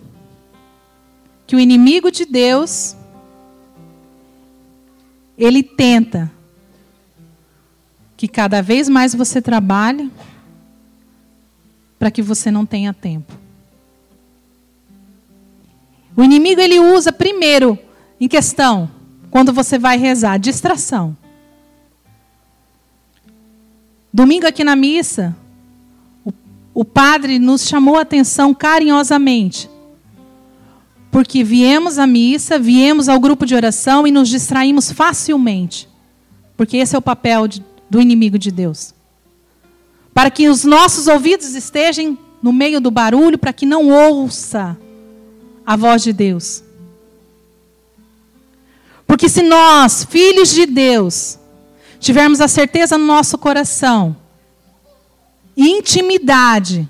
que 1.48 1.56
o 1.56 1.60
inimigo 1.60 2.12
de 2.12 2.24
Deus 2.24 2.96
ele 5.36 5.64
tenta 5.64 6.32
que 8.16 8.28
cada 8.28 8.62
vez 8.62 8.88
mais 8.88 9.16
você 9.16 9.42
trabalhe 9.42 10.12
para 12.04 12.12
que 12.12 12.22
você 12.22 12.52
não 12.52 12.66
tenha 12.66 12.94
tempo. 12.94 13.32
O 16.18 16.22
inimigo 16.22 16.60
ele 16.60 16.78
usa 16.78 17.14
primeiro 17.14 17.80
em 18.20 18.28
questão 18.28 18.92
quando 19.32 19.54
você 19.54 19.80
vai 19.80 19.98
rezar, 19.98 20.38
distração. 20.38 21.16
Domingo 24.14 24.46
aqui 24.46 24.66
na 24.66 24.76
missa, 24.76 25.34
o 26.74 26.84
padre 26.84 27.40
nos 27.40 27.66
chamou 27.66 27.96
a 27.96 28.02
atenção 28.02 28.54
carinhosamente. 28.54 29.70
Porque 31.10 31.42
viemos 31.42 31.98
à 31.98 32.06
missa, 32.06 32.60
viemos 32.60 33.08
ao 33.08 33.18
grupo 33.18 33.46
de 33.46 33.56
oração 33.56 34.06
e 34.06 34.12
nos 34.12 34.28
distraímos 34.28 34.92
facilmente. 34.92 35.88
Porque 36.58 36.76
esse 36.76 36.98
é 36.98 37.00
o 37.00 37.02
papel 37.02 37.48
de, 37.48 37.64
do 37.90 38.02
inimigo 38.02 38.38
de 38.38 38.52
Deus. 38.52 38.93
Para 40.14 40.30
que 40.30 40.48
os 40.48 40.64
nossos 40.64 41.08
ouvidos 41.08 41.56
estejam 41.56 42.18
no 42.42 42.54
meio 42.54 42.80
do 42.80 42.92
barulho, 42.92 43.38
para 43.38 43.54
que 43.54 43.66
não 43.66 43.90
ouça 43.90 44.78
a 45.66 45.76
voz 45.76 46.04
de 46.04 46.14
Deus. 46.14 46.64
Porque 49.08 49.30
se 49.30 49.42
nós, 49.42 50.04
filhos 50.04 50.50
de 50.50 50.66
Deus, 50.66 51.40
tivermos 52.00 52.42
a 52.42 52.48
certeza 52.48 52.98
no 52.98 53.06
nosso 53.06 53.38
coração, 53.38 54.16
intimidade, 55.56 56.88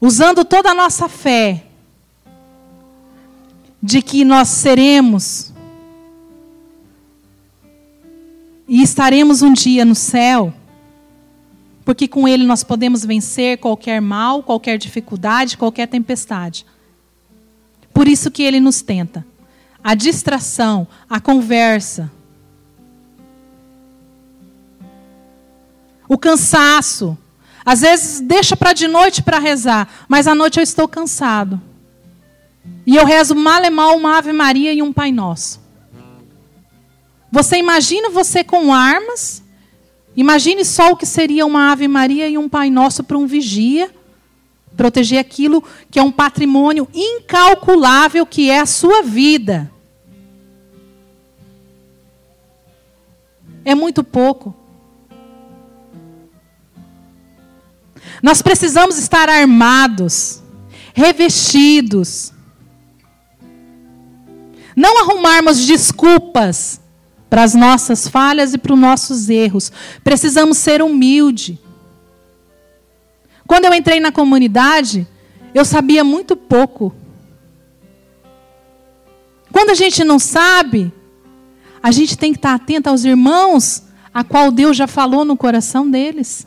usando 0.00 0.44
toda 0.44 0.70
a 0.70 0.74
nossa 0.74 1.08
fé, 1.08 1.66
de 3.82 4.00
que 4.02 4.24
nós 4.24 4.48
seremos 4.48 5.52
e 8.68 8.82
estaremos 8.82 9.42
um 9.42 9.52
dia 9.52 9.84
no 9.84 9.94
céu, 9.94 10.52
porque 11.86 12.08
com 12.08 12.26
Ele 12.26 12.44
nós 12.44 12.64
podemos 12.64 13.04
vencer 13.04 13.58
qualquer 13.58 14.02
mal, 14.02 14.42
qualquer 14.42 14.76
dificuldade, 14.76 15.56
qualquer 15.56 15.86
tempestade. 15.86 16.66
Por 17.94 18.08
isso 18.08 18.28
que 18.28 18.42
Ele 18.42 18.58
nos 18.58 18.82
tenta. 18.82 19.24
A 19.84 19.94
distração, 19.94 20.88
a 21.08 21.20
conversa, 21.20 22.10
o 26.08 26.18
cansaço. 26.18 27.16
Às 27.64 27.82
vezes 27.82 28.20
deixa 28.20 28.56
para 28.56 28.72
de 28.72 28.88
noite 28.88 29.22
para 29.22 29.38
rezar, 29.38 29.88
mas 30.08 30.26
à 30.26 30.34
noite 30.34 30.58
eu 30.58 30.64
estou 30.64 30.88
cansado. 30.88 31.62
E 32.84 32.96
eu 32.96 33.06
rezo 33.06 33.36
mal 33.36 33.64
e 33.64 33.70
mal 33.70 33.96
uma 33.96 34.18
Ave 34.18 34.32
Maria 34.32 34.72
e 34.72 34.82
um 34.82 34.92
Pai 34.92 35.12
Nosso. 35.12 35.60
Você 37.30 37.58
imagina 37.58 38.10
você 38.10 38.42
com 38.42 38.74
armas? 38.74 39.45
Imagine 40.16 40.64
só 40.64 40.92
o 40.92 40.96
que 40.96 41.04
seria 41.04 41.44
uma 41.44 41.70
Ave 41.70 41.86
Maria 41.86 42.26
e 42.26 42.38
um 42.38 42.48
Pai 42.48 42.70
Nosso 42.70 43.04
para 43.04 43.18
um 43.18 43.26
vigia. 43.26 43.90
Proteger 44.74 45.18
aquilo 45.18 45.62
que 45.90 45.98
é 45.98 46.02
um 46.02 46.10
patrimônio 46.10 46.88
incalculável 46.94 48.24
que 48.24 48.50
é 48.50 48.60
a 48.60 48.66
sua 48.66 49.02
vida. 49.02 49.70
É 53.64 53.74
muito 53.74 54.02
pouco. 54.02 54.54
Nós 58.22 58.40
precisamos 58.40 58.96
estar 58.96 59.28
armados, 59.28 60.42
revestidos. 60.94 62.32
Não 64.74 65.02
arrumarmos 65.02 65.66
desculpas 65.66 66.80
para 67.28 67.42
as 67.42 67.54
nossas 67.54 68.08
falhas 68.08 68.54
e 68.54 68.58
para 68.58 68.72
os 68.72 68.78
nossos 68.78 69.28
erros. 69.28 69.72
Precisamos 70.02 70.58
ser 70.58 70.82
humilde. 70.82 71.60
Quando 73.46 73.64
eu 73.64 73.74
entrei 73.74 74.00
na 74.00 74.12
comunidade, 74.12 75.06
eu 75.54 75.64
sabia 75.64 76.02
muito 76.02 76.36
pouco. 76.36 76.94
Quando 79.52 79.70
a 79.70 79.74
gente 79.74 80.04
não 80.04 80.18
sabe, 80.18 80.92
a 81.82 81.90
gente 81.90 82.18
tem 82.18 82.32
que 82.32 82.38
estar 82.38 82.54
atento 82.54 82.88
aos 82.88 83.04
irmãos 83.04 83.82
a 84.12 84.24
qual 84.24 84.50
Deus 84.50 84.76
já 84.76 84.86
falou 84.86 85.24
no 85.24 85.36
coração 85.36 85.90
deles 85.90 86.46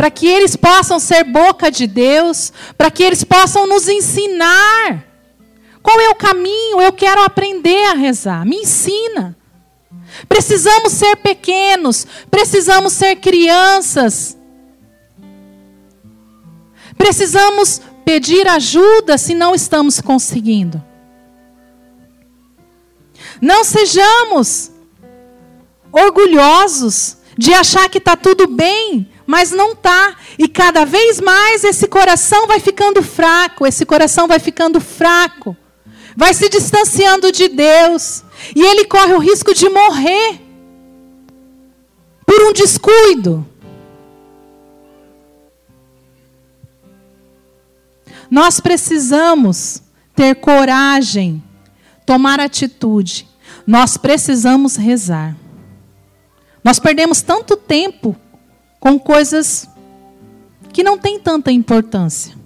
para 0.00 0.10
que 0.10 0.26
eles 0.26 0.56
possam 0.56 0.98
ser 0.98 1.24
boca 1.24 1.70
de 1.70 1.86
Deus, 1.86 2.54
para 2.78 2.90
que 2.90 3.02
eles 3.02 3.22
possam 3.22 3.66
nos 3.66 3.86
ensinar. 3.86 5.04
Qual 5.82 6.00
é 6.00 6.08
o 6.08 6.14
caminho? 6.14 6.80
Eu 6.80 6.90
quero 6.90 7.22
aprender 7.22 7.84
a 7.90 7.92
rezar. 7.92 8.46
Me 8.46 8.56
ensina. 8.56 9.36
Precisamos 10.28 10.92
ser 10.92 11.16
pequenos, 11.16 12.06
precisamos 12.30 12.92
ser 12.92 13.16
crianças. 13.16 14.36
Precisamos 16.96 17.80
pedir 18.04 18.46
ajuda 18.48 19.16
se 19.16 19.34
não 19.34 19.54
estamos 19.54 20.00
conseguindo. 20.00 20.82
Não 23.40 23.64
sejamos 23.64 24.70
orgulhosos 25.92 27.16
de 27.38 27.54
achar 27.54 27.88
que 27.88 27.98
está 27.98 28.16
tudo 28.16 28.46
bem 28.46 29.10
mas 29.30 29.52
não 29.52 29.76
tá. 29.76 30.16
E 30.36 30.48
cada 30.48 30.84
vez 30.84 31.20
mais 31.20 31.62
esse 31.62 31.86
coração 31.86 32.48
vai 32.48 32.58
ficando 32.58 33.00
fraco, 33.00 33.64
esse 33.64 33.86
coração 33.86 34.26
vai 34.26 34.40
ficando 34.40 34.80
fraco. 34.80 35.56
Vai 36.16 36.34
se 36.34 36.48
distanciando 36.48 37.30
de 37.30 37.48
Deus, 37.48 38.24
e 38.54 38.62
ele 38.62 38.84
corre 38.84 39.14
o 39.14 39.18
risco 39.18 39.54
de 39.54 39.68
morrer 39.68 40.40
por 42.26 42.42
um 42.42 42.52
descuido. 42.52 43.46
Nós 48.30 48.60
precisamos 48.60 49.82
ter 50.14 50.36
coragem, 50.36 51.42
tomar 52.06 52.38
atitude. 52.38 53.28
Nós 53.66 53.96
precisamos 53.96 54.76
rezar. 54.76 55.36
Nós 56.62 56.78
perdemos 56.78 57.22
tanto 57.22 57.56
tempo 57.56 58.14
com 58.78 58.98
coisas 58.98 59.68
que 60.72 60.84
não 60.84 60.96
têm 60.96 61.18
tanta 61.18 61.50
importância. 61.50 62.39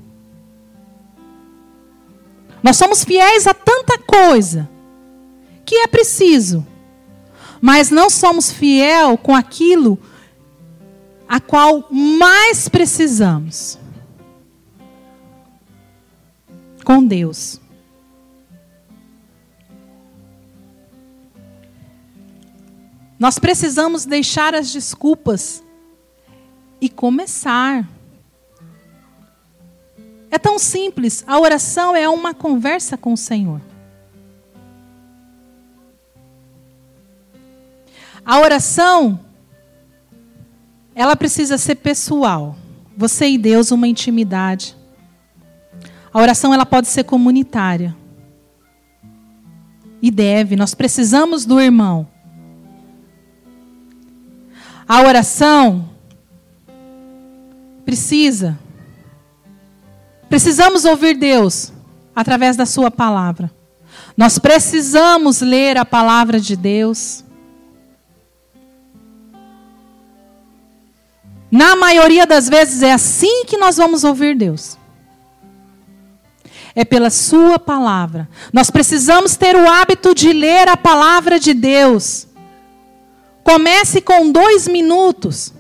Nós 2.65 2.79
somos 2.79 3.05
fiéis 3.05 3.47
a 3.47 3.53
tanta 3.53 3.99
coisa 3.99 4.67
que 5.67 5.75
é 5.75 5.87
preciso, 5.87 6.67
mas 7.61 7.91
não 7.91 8.09
somos 8.09 8.51
fiel 8.51 9.19
com 9.19 9.37
aquilo 9.37 9.99
a 11.29 11.39
qual 11.39 11.87
mais 11.91 12.67
precisamos. 12.67 13.79
Com 16.83 17.05
Deus. 17.05 17.61
Nós 23.19 23.39
precisamos 23.39 24.07
deixar 24.07 24.55
as 24.55 24.73
desculpas 24.73 25.63
e 26.81 26.89
começar. 26.89 27.87
Tão 30.45 30.59
simples. 30.59 31.25
A 31.27 31.41
oração 31.41 31.97
é 31.97 32.07
uma 32.07 32.35
conversa 32.35 32.99
com 32.99 33.15
o 33.15 33.17
Senhor. 33.17 33.63
A 38.23 38.39
oração, 38.39 39.19
ela 40.95 41.17
precisa 41.17 41.57
ser 41.57 41.77
pessoal. 41.77 42.59
Você 42.95 43.27
e 43.27 43.39
Deus, 43.39 43.71
uma 43.71 43.89
intimidade. 43.89 44.77
A 46.13 46.21
oração, 46.21 46.53
ela 46.53 46.67
pode 46.67 46.89
ser 46.89 47.05
comunitária. 47.05 47.97
E 50.03 50.11
deve, 50.11 50.57
nós 50.57 50.75
precisamos 50.75 51.47
do 51.47 51.59
irmão. 51.59 52.07
A 54.87 55.01
oração, 55.01 55.89
Precisa. 57.85 58.59
Precisamos 60.35 60.85
ouvir 60.85 61.15
Deus 61.15 61.73
através 62.13 62.57
da 62.57 62.67
Sua 62.67 62.91
palavra. 62.91 63.53
Nós 64.17 64.37
precisamos 64.37 65.41
ler 65.41 65.79
a 65.79 65.85
palavra 65.85 66.41
de 66.41 66.57
Deus. 66.57 67.25
Na 71.49 71.77
maioria 71.77 72.27
das 72.27 72.49
vezes 72.49 72.83
é 72.83 72.93
assim 72.93 73.45
que 73.45 73.57
nós 73.57 73.77
vamos 73.77 74.03
ouvir 74.03 74.37
Deus. 74.37 74.77
É 76.75 76.85
pela 76.85 77.11
Sua 77.11 77.57
palavra. 77.57 78.29
Nós 78.53 78.73
precisamos 78.73 79.37
ter 79.37 79.55
o 79.55 79.71
hábito 79.71 80.17
de 80.17 80.33
ler 80.33 80.67
a 80.67 80.77
palavra 80.77 81.39
de 81.39 81.55
Deus. 81.55 82.27
Comece 83.45 84.01
com 84.01 84.33
dois 84.33 84.67
minutos. 84.67 85.55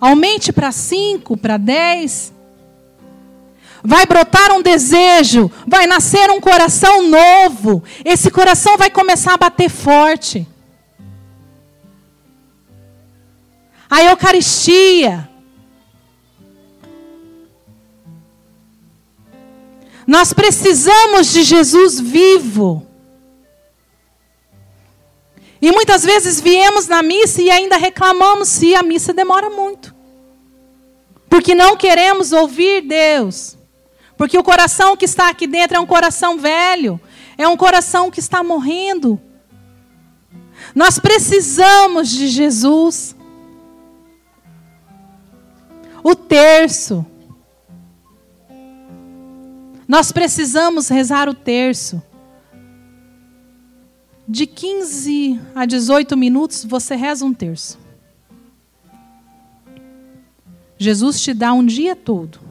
Aumente 0.00 0.50
para 0.50 0.72
cinco, 0.72 1.36
para 1.36 1.58
dez. 1.58 2.32
Vai 3.88 4.04
brotar 4.04 4.52
um 4.52 4.60
desejo, 4.60 5.50
vai 5.66 5.86
nascer 5.86 6.30
um 6.30 6.42
coração 6.42 7.08
novo. 7.08 7.82
Esse 8.04 8.30
coração 8.30 8.76
vai 8.76 8.90
começar 8.90 9.32
a 9.32 9.38
bater 9.38 9.70
forte. 9.70 10.46
A 13.88 14.02
Eucaristia. 14.02 15.26
Nós 20.06 20.34
precisamos 20.34 21.32
de 21.32 21.42
Jesus 21.42 21.98
vivo. 21.98 22.86
E 25.62 25.72
muitas 25.72 26.04
vezes 26.04 26.42
viemos 26.42 26.86
na 26.86 27.02
missa 27.02 27.40
e 27.40 27.50
ainda 27.50 27.78
reclamamos 27.78 28.48
se 28.48 28.74
a 28.74 28.82
missa 28.82 29.14
demora 29.14 29.48
muito. 29.48 29.94
Porque 31.26 31.54
não 31.54 31.74
queremos 31.74 32.32
ouvir 32.32 32.82
Deus. 32.82 33.57
Porque 34.18 34.36
o 34.36 34.42
coração 34.42 34.96
que 34.96 35.04
está 35.04 35.28
aqui 35.30 35.46
dentro 35.46 35.76
é 35.76 35.80
um 35.80 35.86
coração 35.86 36.36
velho, 36.36 37.00
é 37.38 37.46
um 37.46 37.56
coração 37.56 38.10
que 38.10 38.18
está 38.18 38.42
morrendo. 38.42 39.18
Nós 40.74 40.98
precisamos 40.98 42.08
de 42.08 42.26
Jesus. 42.26 43.14
O 46.02 46.16
terço. 46.16 47.06
Nós 49.86 50.10
precisamos 50.10 50.88
rezar 50.88 51.28
o 51.28 51.34
terço. 51.34 52.02
De 54.26 54.46
15 54.46 55.40
a 55.54 55.64
18 55.64 56.16
minutos, 56.16 56.64
você 56.64 56.96
reza 56.96 57.24
um 57.24 57.32
terço. 57.32 57.78
Jesus 60.76 61.20
te 61.20 61.32
dá 61.32 61.52
um 61.52 61.64
dia 61.64 61.94
todo 61.94 62.47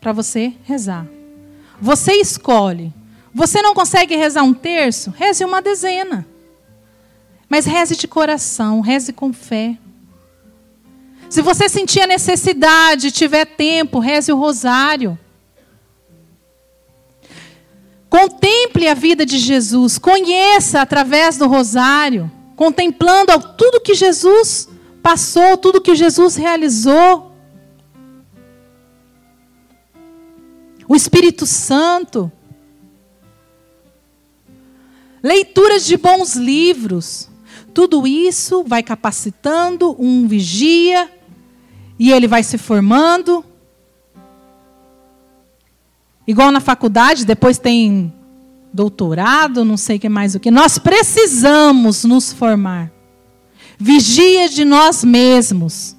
para 0.00 0.12
você 0.12 0.54
rezar. 0.64 1.06
Você 1.80 2.14
escolhe. 2.14 2.92
Você 3.34 3.62
não 3.62 3.74
consegue 3.74 4.16
rezar 4.16 4.42
um 4.42 4.54
terço? 4.54 5.10
Reze 5.10 5.44
uma 5.44 5.62
dezena. 5.62 6.26
Mas 7.48 7.66
reze 7.66 7.96
de 7.96 8.08
coração, 8.08 8.80
reze 8.80 9.12
com 9.12 9.32
fé. 9.32 9.76
Se 11.28 11.42
você 11.42 11.68
sentir 11.68 12.00
a 12.00 12.06
necessidade, 12.06 13.12
tiver 13.12 13.44
tempo, 13.44 13.98
reze 13.98 14.32
o 14.32 14.36
rosário. 14.36 15.18
Contemple 18.08 18.88
a 18.88 18.94
vida 18.94 19.24
de 19.24 19.38
Jesus, 19.38 19.96
conheça 19.96 20.80
através 20.80 21.36
do 21.36 21.46
rosário, 21.46 22.28
contemplando 22.56 23.32
tudo 23.56 23.80
que 23.80 23.94
Jesus 23.94 24.68
passou, 25.00 25.56
tudo 25.56 25.80
que 25.80 25.94
Jesus 25.94 26.34
realizou. 26.34 27.29
O 30.90 30.96
Espírito 30.96 31.46
Santo. 31.46 32.32
Leituras 35.22 35.86
de 35.86 35.96
bons 35.96 36.34
livros. 36.34 37.28
Tudo 37.72 38.08
isso 38.08 38.64
vai 38.64 38.82
capacitando 38.82 39.94
um 40.02 40.26
vigia 40.26 41.08
e 41.96 42.10
ele 42.10 42.26
vai 42.26 42.42
se 42.42 42.58
formando. 42.58 43.44
Igual 46.26 46.50
na 46.50 46.58
faculdade, 46.58 47.24
depois 47.24 47.56
tem 47.56 48.12
doutorado, 48.72 49.64
não 49.64 49.76
sei 49.76 49.96
o 49.96 50.00
que 50.00 50.08
mais 50.08 50.34
o 50.34 50.40
que. 50.40 50.50
Nós 50.50 50.76
precisamos 50.76 52.02
nos 52.02 52.32
formar. 52.32 52.90
Vigia 53.78 54.48
de 54.48 54.64
nós 54.64 55.04
mesmos. 55.04 55.94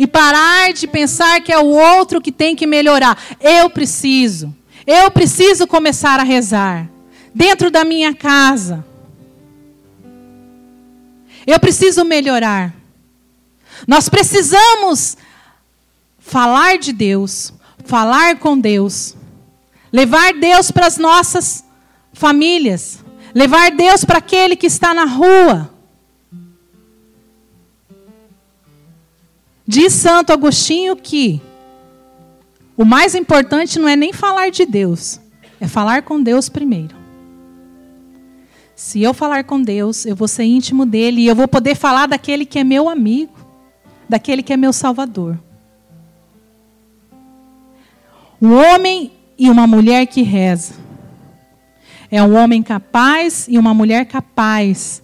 E 0.00 0.06
parar 0.06 0.72
de 0.72 0.86
pensar 0.86 1.42
que 1.42 1.52
é 1.52 1.58
o 1.58 1.66
outro 1.66 2.22
que 2.22 2.32
tem 2.32 2.56
que 2.56 2.66
melhorar. 2.66 3.22
Eu 3.38 3.68
preciso. 3.68 4.56
Eu 4.86 5.10
preciso 5.10 5.66
começar 5.66 6.18
a 6.18 6.22
rezar. 6.22 6.88
Dentro 7.34 7.70
da 7.70 7.84
minha 7.84 8.14
casa. 8.14 8.82
Eu 11.46 11.60
preciso 11.60 12.02
melhorar. 12.02 12.74
Nós 13.86 14.08
precisamos 14.08 15.18
falar 16.18 16.78
de 16.78 16.94
Deus, 16.94 17.52
falar 17.84 18.38
com 18.38 18.58
Deus, 18.58 19.14
levar 19.92 20.32
Deus 20.32 20.70
para 20.70 20.86
as 20.86 20.96
nossas 20.96 21.62
famílias, 22.14 23.00
levar 23.34 23.70
Deus 23.70 24.02
para 24.02 24.16
aquele 24.16 24.56
que 24.56 24.66
está 24.66 24.94
na 24.94 25.04
rua. 25.04 25.70
Diz 29.72 29.92
Santo 29.92 30.32
Agostinho 30.32 30.96
que 30.96 31.40
o 32.76 32.84
mais 32.84 33.14
importante 33.14 33.78
não 33.78 33.88
é 33.88 33.94
nem 33.94 34.12
falar 34.12 34.50
de 34.50 34.66
Deus, 34.66 35.20
é 35.60 35.68
falar 35.68 36.02
com 36.02 36.20
Deus 36.20 36.48
primeiro. 36.48 36.96
Se 38.74 39.00
eu 39.00 39.14
falar 39.14 39.44
com 39.44 39.62
Deus, 39.62 40.04
eu 40.04 40.16
vou 40.16 40.26
ser 40.26 40.42
íntimo 40.42 40.84
dele 40.84 41.20
e 41.20 41.28
eu 41.28 41.36
vou 41.36 41.46
poder 41.46 41.76
falar 41.76 42.08
daquele 42.08 42.44
que 42.44 42.58
é 42.58 42.64
meu 42.64 42.88
amigo, 42.88 43.32
daquele 44.08 44.42
que 44.42 44.52
é 44.52 44.56
meu 44.56 44.72
salvador. 44.72 45.38
Um 48.42 48.52
homem 48.54 49.12
e 49.38 49.48
uma 49.48 49.68
mulher 49.68 50.04
que 50.06 50.22
reza. 50.22 50.74
É 52.10 52.20
um 52.20 52.34
homem 52.34 52.60
capaz 52.60 53.46
e 53.48 53.56
uma 53.56 53.72
mulher 53.72 54.04
capaz 54.04 55.00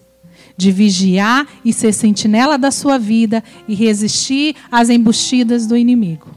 de 0.57 0.71
vigiar 0.71 1.47
e 1.63 1.71
ser 1.71 1.93
sentinela 1.93 2.57
da 2.57 2.71
sua 2.71 2.97
vida 2.97 3.43
e 3.67 3.75
resistir 3.75 4.55
às 4.71 4.89
embustidas 4.89 5.67
do 5.67 5.77
inimigo. 5.77 6.27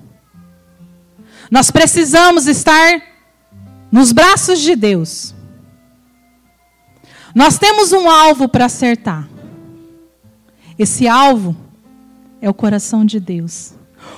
Nós 1.51 1.71
precisamos 1.71 2.47
estar 2.47 3.03
nos 3.91 4.13
braços 4.13 4.61
de 4.61 4.77
Deus. 4.77 5.35
Nós 7.35 7.59
temos 7.59 7.93
um 7.93 8.09
alvo 8.09 8.49
para 8.49 8.67
acertar. 8.67 9.29
Esse 10.79 11.09
alvo 11.09 11.57
é 12.41 12.49
o 12.49 12.55
coração 12.55 13.05
de 13.05 13.19
Deus. 13.19 13.75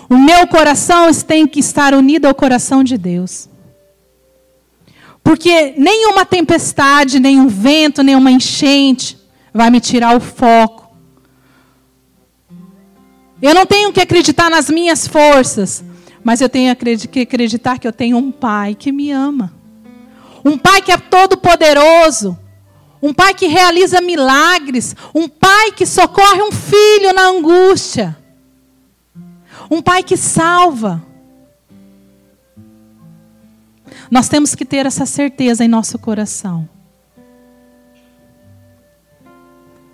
O 0.08 0.16
meu 0.16 0.46
coração 0.46 1.12
tem 1.14 1.46
que 1.46 1.60
estar 1.60 1.94
unido 1.94 2.26
ao 2.26 2.34
coração 2.34 2.82
de 2.82 2.98
Deus. 2.98 3.48
Porque 5.22 5.74
nenhuma 5.76 6.26
tempestade, 6.26 7.20
nenhum 7.20 7.46
vento, 7.46 8.02
nenhuma 8.02 8.30
enchente, 8.30 9.21
vai 9.52 9.70
me 9.70 9.80
tirar 9.80 10.16
o 10.16 10.20
foco. 10.20 10.90
Eu 13.40 13.54
não 13.54 13.66
tenho 13.66 13.92
que 13.92 14.00
acreditar 14.00 14.48
nas 14.48 14.70
minhas 14.70 15.06
forças, 15.06 15.84
mas 16.22 16.40
eu 16.40 16.48
tenho 16.48 16.74
que 16.76 17.20
acreditar 17.20 17.78
que 17.78 17.86
eu 17.86 17.92
tenho 17.92 18.16
um 18.16 18.30
pai 18.30 18.74
que 18.74 18.92
me 18.92 19.10
ama. 19.10 19.52
Um 20.44 20.56
pai 20.56 20.80
que 20.80 20.92
é 20.92 20.96
todo 20.96 21.36
poderoso, 21.36 22.38
um 23.02 23.12
pai 23.12 23.34
que 23.34 23.46
realiza 23.46 24.00
milagres, 24.00 24.94
um 25.12 25.28
pai 25.28 25.72
que 25.72 25.84
socorre 25.84 26.40
um 26.40 26.52
filho 26.52 27.12
na 27.12 27.26
angústia. 27.26 28.16
Um 29.68 29.82
pai 29.82 30.02
que 30.02 30.16
salva. 30.16 31.02
Nós 34.10 34.28
temos 34.28 34.54
que 34.54 34.64
ter 34.64 34.86
essa 34.86 35.06
certeza 35.06 35.64
em 35.64 35.68
nosso 35.68 35.98
coração. 35.98 36.68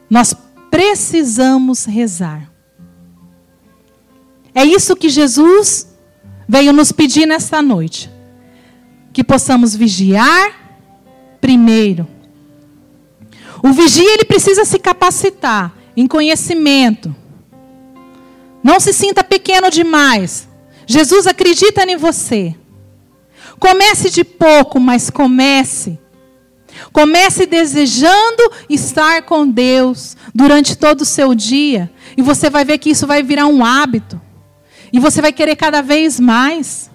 Nós 0.08 0.34
precisamos 0.70 1.84
rezar. 1.84 2.50
É 4.54 4.64
isso 4.64 4.96
que 4.96 5.08
Jesus 5.08 5.88
veio 6.48 6.72
nos 6.72 6.90
pedir 6.90 7.26
nesta 7.26 7.60
noite. 7.62 8.10
Que 9.12 9.22
possamos 9.22 9.74
vigiar 9.74 10.52
primeiro. 11.40 12.06
O 13.62 13.72
vigia 13.72 14.14
ele 14.14 14.24
precisa 14.24 14.64
se 14.64 14.78
capacitar 14.78 15.74
em 15.96 16.06
conhecimento. 16.06 17.14
Não 18.62 18.80
se 18.80 18.92
sinta 18.92 19.22
pequeno 19.24 19.70
demais. 19.70 20.48
Jesus 20.86 21.26
acredita 21.26 21.82
em 21.84 21.96
você. 21.96 22.54
Comece 23.58 24.10
de 24.10 24.24
pouco, 24.24 24.78
mas 24.78 25.10
comece 25.10 25.98
Comece 26.92 27.46
desejando 27.46 28.52
estar 28.68 29.22
com 29.22 29.48
Deus 29.48 30.16
durante 30.34 30.76
todo 30.76 31.02
o 31.02 31.06
seu 31.06 31.34
dia. 31.34 31.90
E 32.16 32.22
você 32.22 32.48
vai 32.48 32.64
ver 32.64 32.78
que 32.78 32.90
isso 32.90 33.06
vai 33.06 33.22
virar 33.22 33.46
um 33.46 33.64
hábito. 33.64 34.20
E 34.92 34.98
você 34.98 35.20
vai 35.20 35.32
querer 35.32 35.56
cada 35.56 35.82
vez 35.82 36.18
mais. 36.18 36.90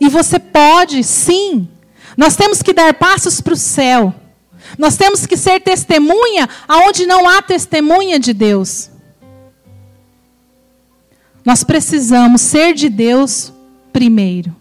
E 0.00 0.08
você 0.08 0.38
pode, 0.38 1.02
sim. 1.02 1.68
Nós 2.16 2.36
temos 2.36 2.62
que 2.62 2.72
dar 2.72 2.94
passos 2.94 3.40
para 3.40 3.54
o 3.54 3.56
céu. 3.56 4.14
Nós 4.78 4.96
temos 4.96 5.26
que 5.26 5.36
ser 5.36 5.60
testemunha 5.60 6.48
aonde 6.66 7.06
não 7.06 7.28
há 7.28 7.42
testemunha 7.42 8.18
de 8.18 8.32
Deus. 8.32 8.90
Nós 11.44 11.62
precisamos 11.62 12.40
ser 12.40 12.74
de 12.74 12.88
Deus 12.88 13.52
primeiro, 13.92 14.54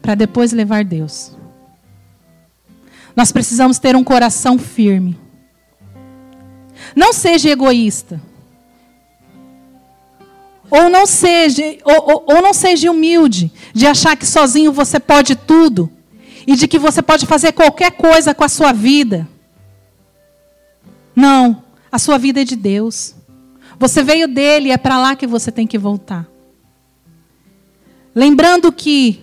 para 0.00 0.14
depois 0.14 0.52
levar 0.52 0.84
Deus. 0.84 1.37
Nós 3.18 3.32
precisamos 3.32 3.80
ter 3.80 3.96
um 3.96 4.04
coração 4.04 4.56
firme. 4.56 5.18
Não 6.94 7.12
seja 7.12 7.50
egoísta. 7.50 8.22
Ou 10.70 10.88
não 10.88 11.04
seja, 11.04 11.64
ou, 11.82 12.22
ou, 12.28 12.40
não 12.40 12.54
seja 12.54 12.88
humilde 12.88 13.52
de 13.74 13.88
achar 13.88 14.16
que 14.16 14.24
sozinho 14.24 14.72
você 14.72 15.00
pode 15.00 15.34
tudo 15.34 15.90
e 16.46 16.54
de 16.54 16.68
que 16.68 16.78
você 16.78 17.02
pode 17.02 17.26
fazer 17.26 17.50
qualquer 17.50 17.90
coisa 17.90 18.32
com 18.32 18.44
a 18.44 18.48
sua 18.48 18.70
vida. 18.72 19.28
Não, 21.12 21.64
a 21.90 21.98
sua 21.98 22.18
vida 22.18 22.42
é 22.42 22.44
de 22.44 22.54
Deus. 22.54 23.16
Você 23.80 24.00
veio 24.00 24.28
dele, 24.28 24.70
é 24.70 24.76
para 24.76 24.96
lá 24.96 25.16
que 25.16 25.26
você 25.26 25.50
tem 25.50 25.66
que 25.66 25.76
voltar. 25.76 26.24
Lembrando 28.14 28.70
que 28.70 29.20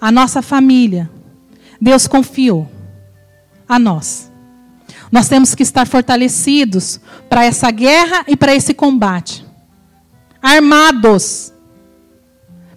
a 0.00 0.10
nossa 0.10 0.40
família 0.40 1.10
Deus 1.82 2.06
confiou 2.06 2.70
a 3.68 3.76
nós. 3.76 4.30
Nós 5.10 5.28
temos 5.28 5.52
que 5.52 5.64
estar 5.64 5.84
fortalecidos 5.84 7.00
para 7.28 7.44
essa 7.44 7.72
guerra 7.72 8.24
e 8.28 8.36
para 8.36 8.54
esse 8.54 8.72
combate. 8.72 9.44
Armados. 10.40 11.52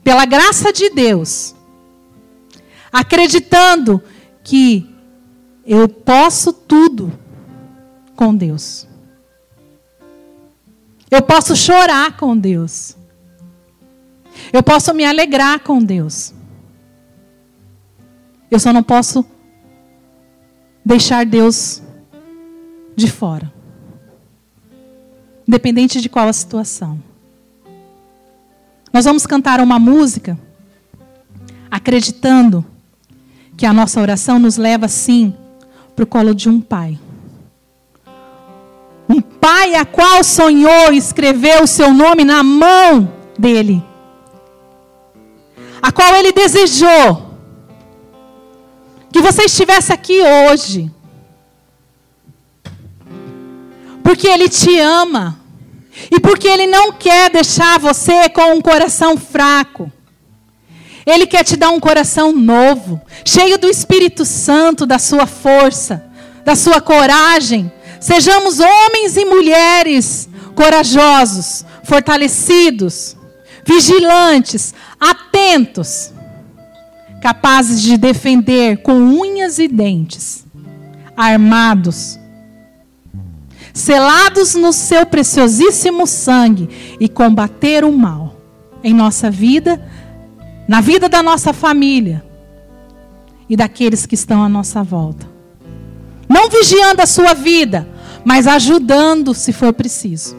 pela 0.03 0.23
graça 0.25 0.71
de 0.71 0.91
Deus, 0.91 1.55
acreditando 2.93 4.03
que 4.43 4.87
eu 5.65 5.87
posso 5.89 6.53
tudo 6.53 7.11
com 8.15 8.35
Deus. 8.35 8.87
Eu 11.09 11.23
posso 11.23 11.55
chorar 11.55 12.17
com 12.17 12.37
Deus. 12.37 12.95
Eu 14.53 14.61
posso 14.61 14.93
me 14.93 15.03
alegrar 15.03 15.59
com 15.61 15.79
Deus. 15.79 16.35
Eu 18.49 18.59
só 18.59 18.71
não 18.71 18.83
posso 18.83 19.25
deixar 20.83 21.25
Deus 21.25 21.81
de 22.95 23.09
fora. 23.09 23.51
Independente 25.47 25.99
de 25.99 26.09
qual 26.09 26.27
a 26.27 26.33
situação. 26.33 27.01
Nós 28.93 29.05
vamos 29.05 29.25
cantar 29.25 29.59
uma 29.59 29.77
música 29.77 30.39
acreditando 31.69 32.65
que 33.57 33.65
a 33.65 33.73
nossa 33.73 33.99
oração 33.99 34.39
nos 34.39 34.57
leva 34.57 34.87
sim 34.87 35.35
para 35.95 36.03
o 36.03 36.07
colo 36.07 36.33
de 36.33 36.47
um 36.47 36.61
pai. 36.61 36.97
Um 39.09 39.21
pai 39.21 39.75
a 39.75 39.85
qual 39.85 40.23
sonhou 40.23 40.93
e 40.93 40.97
escreveu 40.97 41.63
o 41.63 41.67
seu 41.67 41.93
nome 41.93 42.23
na 42.23 42.41
mão 42.43 43.11
dele. 43.37 43.83
A 45.81 45.91
qual 45.91 46.15
ele 46.15 46.31
desejou 46.31 47.34
que 49.15 49.21
você 49.21 49.43
estivesse 49.43 49.93
aqui 49.93 50.21
hoje. 50.21 50.91
Porque 54.03 54.27
ele 54.27 54.49
te 54.49 54.77
ama. 54.77 55.39
E 56.11 56.19
porque 56.19 56.45
ele 56.49 56.67
não 56.67 56.91
quer 56.91 57.29
deixar 57.29 57.79
você 57.79 58.27
com 58.27 58.55
um 58.55 58.59
coração 58.59 59.15
fraco. 59.15 59.89
Ele 61.05 61.25
quer 61.25 61.45
te 61.45 61.55
dar 61.55 61.69
um 61.69 61.79
coração 61.79 62.33
novo, 62.33 63.01
cheio 63.23 63.57
do 63.57 63.69
Espírito 63.69 64.25
Santo, 64.25 64.85
da 64.85 64.99
sua 64.99 65.25
força, 65.25 66.03
da 66.43 66.53
sua 66.53 66.81
coragem. 66.81 67.71
Sejamos 68.01 68.59
homens 68.59 69.15
e 69.15 69.23
mulheres 69.23 70.27
corajosos, 70.53 71.63
fortalecidos, 71.85 73.15
vigilantes, 73.63 74.73
atentos, 74.99 76.11
capazes 77.25 77.81
de 77.81 77.97
defender 77.97 78.83
com 78.83 78.93
unhas 78.93 79.57
e 79.57 79.67
dentes, 79.67 80.45
armados, 81.17 82.19
selados 83.73 84.53
no 84.53 84.71
seu 84.71 85.07
preciosíssimo 85.07 86.05
sangue 86.05 86.69
e 86.99 87.09
combater 87.09 87.83
o 87.83 87.91
mal 87.91 88.35
em 88.83 88.93
nossa 88.93 89.31
vida 89.31 89.83
na 90.67 90.81
vida 90.81 91.09
da 91.09 91.23
nossa 91.23 91.51
família 91.51 92.23
e 93.49 93.55
daqueles 93.55 94.05
que 94.05 94.13
estão 94.13 94.43
à 94.43 94.47
nossa 94.47 94.83
volta. 94.83 95.27
Não 96.29 96.47
vigiando 96.47 97.01
a 97.01 97.07
sua 97.07 97.33
vida, 97.33 97.87
mas 98.23 98.45
ajudando 98.45 99.33
se 99.33 99.51
for 99.51 99.73
preciso. 99.73 100.37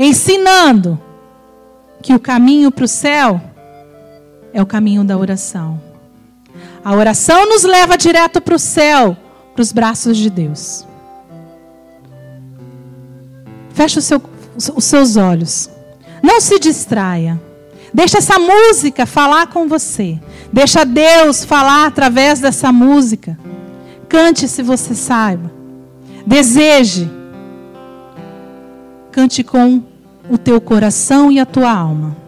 Ensinando 0.00 1.00
que 2.02 2.12
o 2.12 2.18
caminho 2.18 2.72
para 2.72 2.86
o 2.86 2.88
céu 2.88 3.40
é 4.56 4.62
o 4.62 4.64
caminho 4.64 5.04
da 5.04 5.18
oração. 5.18 5.78
A 6.82 6.94
oração 6.94 7.46
nos 7.46 7.62
leva 7.62 7.98
direto 7.98 8.40
para 8.40 8.54
o 8.54 8.58
céu, 8.58 9.14
para 9.52 9.60
os 9.60 9.70
braços 9.70 10.16
de 10.16 10.30
Deus. 10.30 10.86
Feche 13.74 14.00
seu, 14.00 14.22
os 14.74 14.84
seus 14.86 15.18
olhos. 15.18 15.68
Não 16.22 16.40
se 16.40 16.58
distraia. 16.58 17.38
Deixa 17.92 18.16
essa 18.16 18.38
música 18.38 19.04
falar 19.04 19.48
com 19.48 19.68
você. 19.68 20.18
Deixa 20.50 20.86
Deus 20.86 21.44
falar 21.44 21.86
através 21.86 22.40
dessa 22.40 22.72
música. 22.72 23.38
Cante 24.08 24.48
se 24.48 24.62
você 24.62 24.94
saiba. 24.94 25.52
Deseje. 26.26 27.10
Cante 29.12 29.44
com 29.44 29.82
o 30.30 30.38
teu 30.38 30.62
coração 30.62 31.30
e 31.30 31.38
a 31.38 31.44
tua 31.44 31.70
alma. 31.70 32.25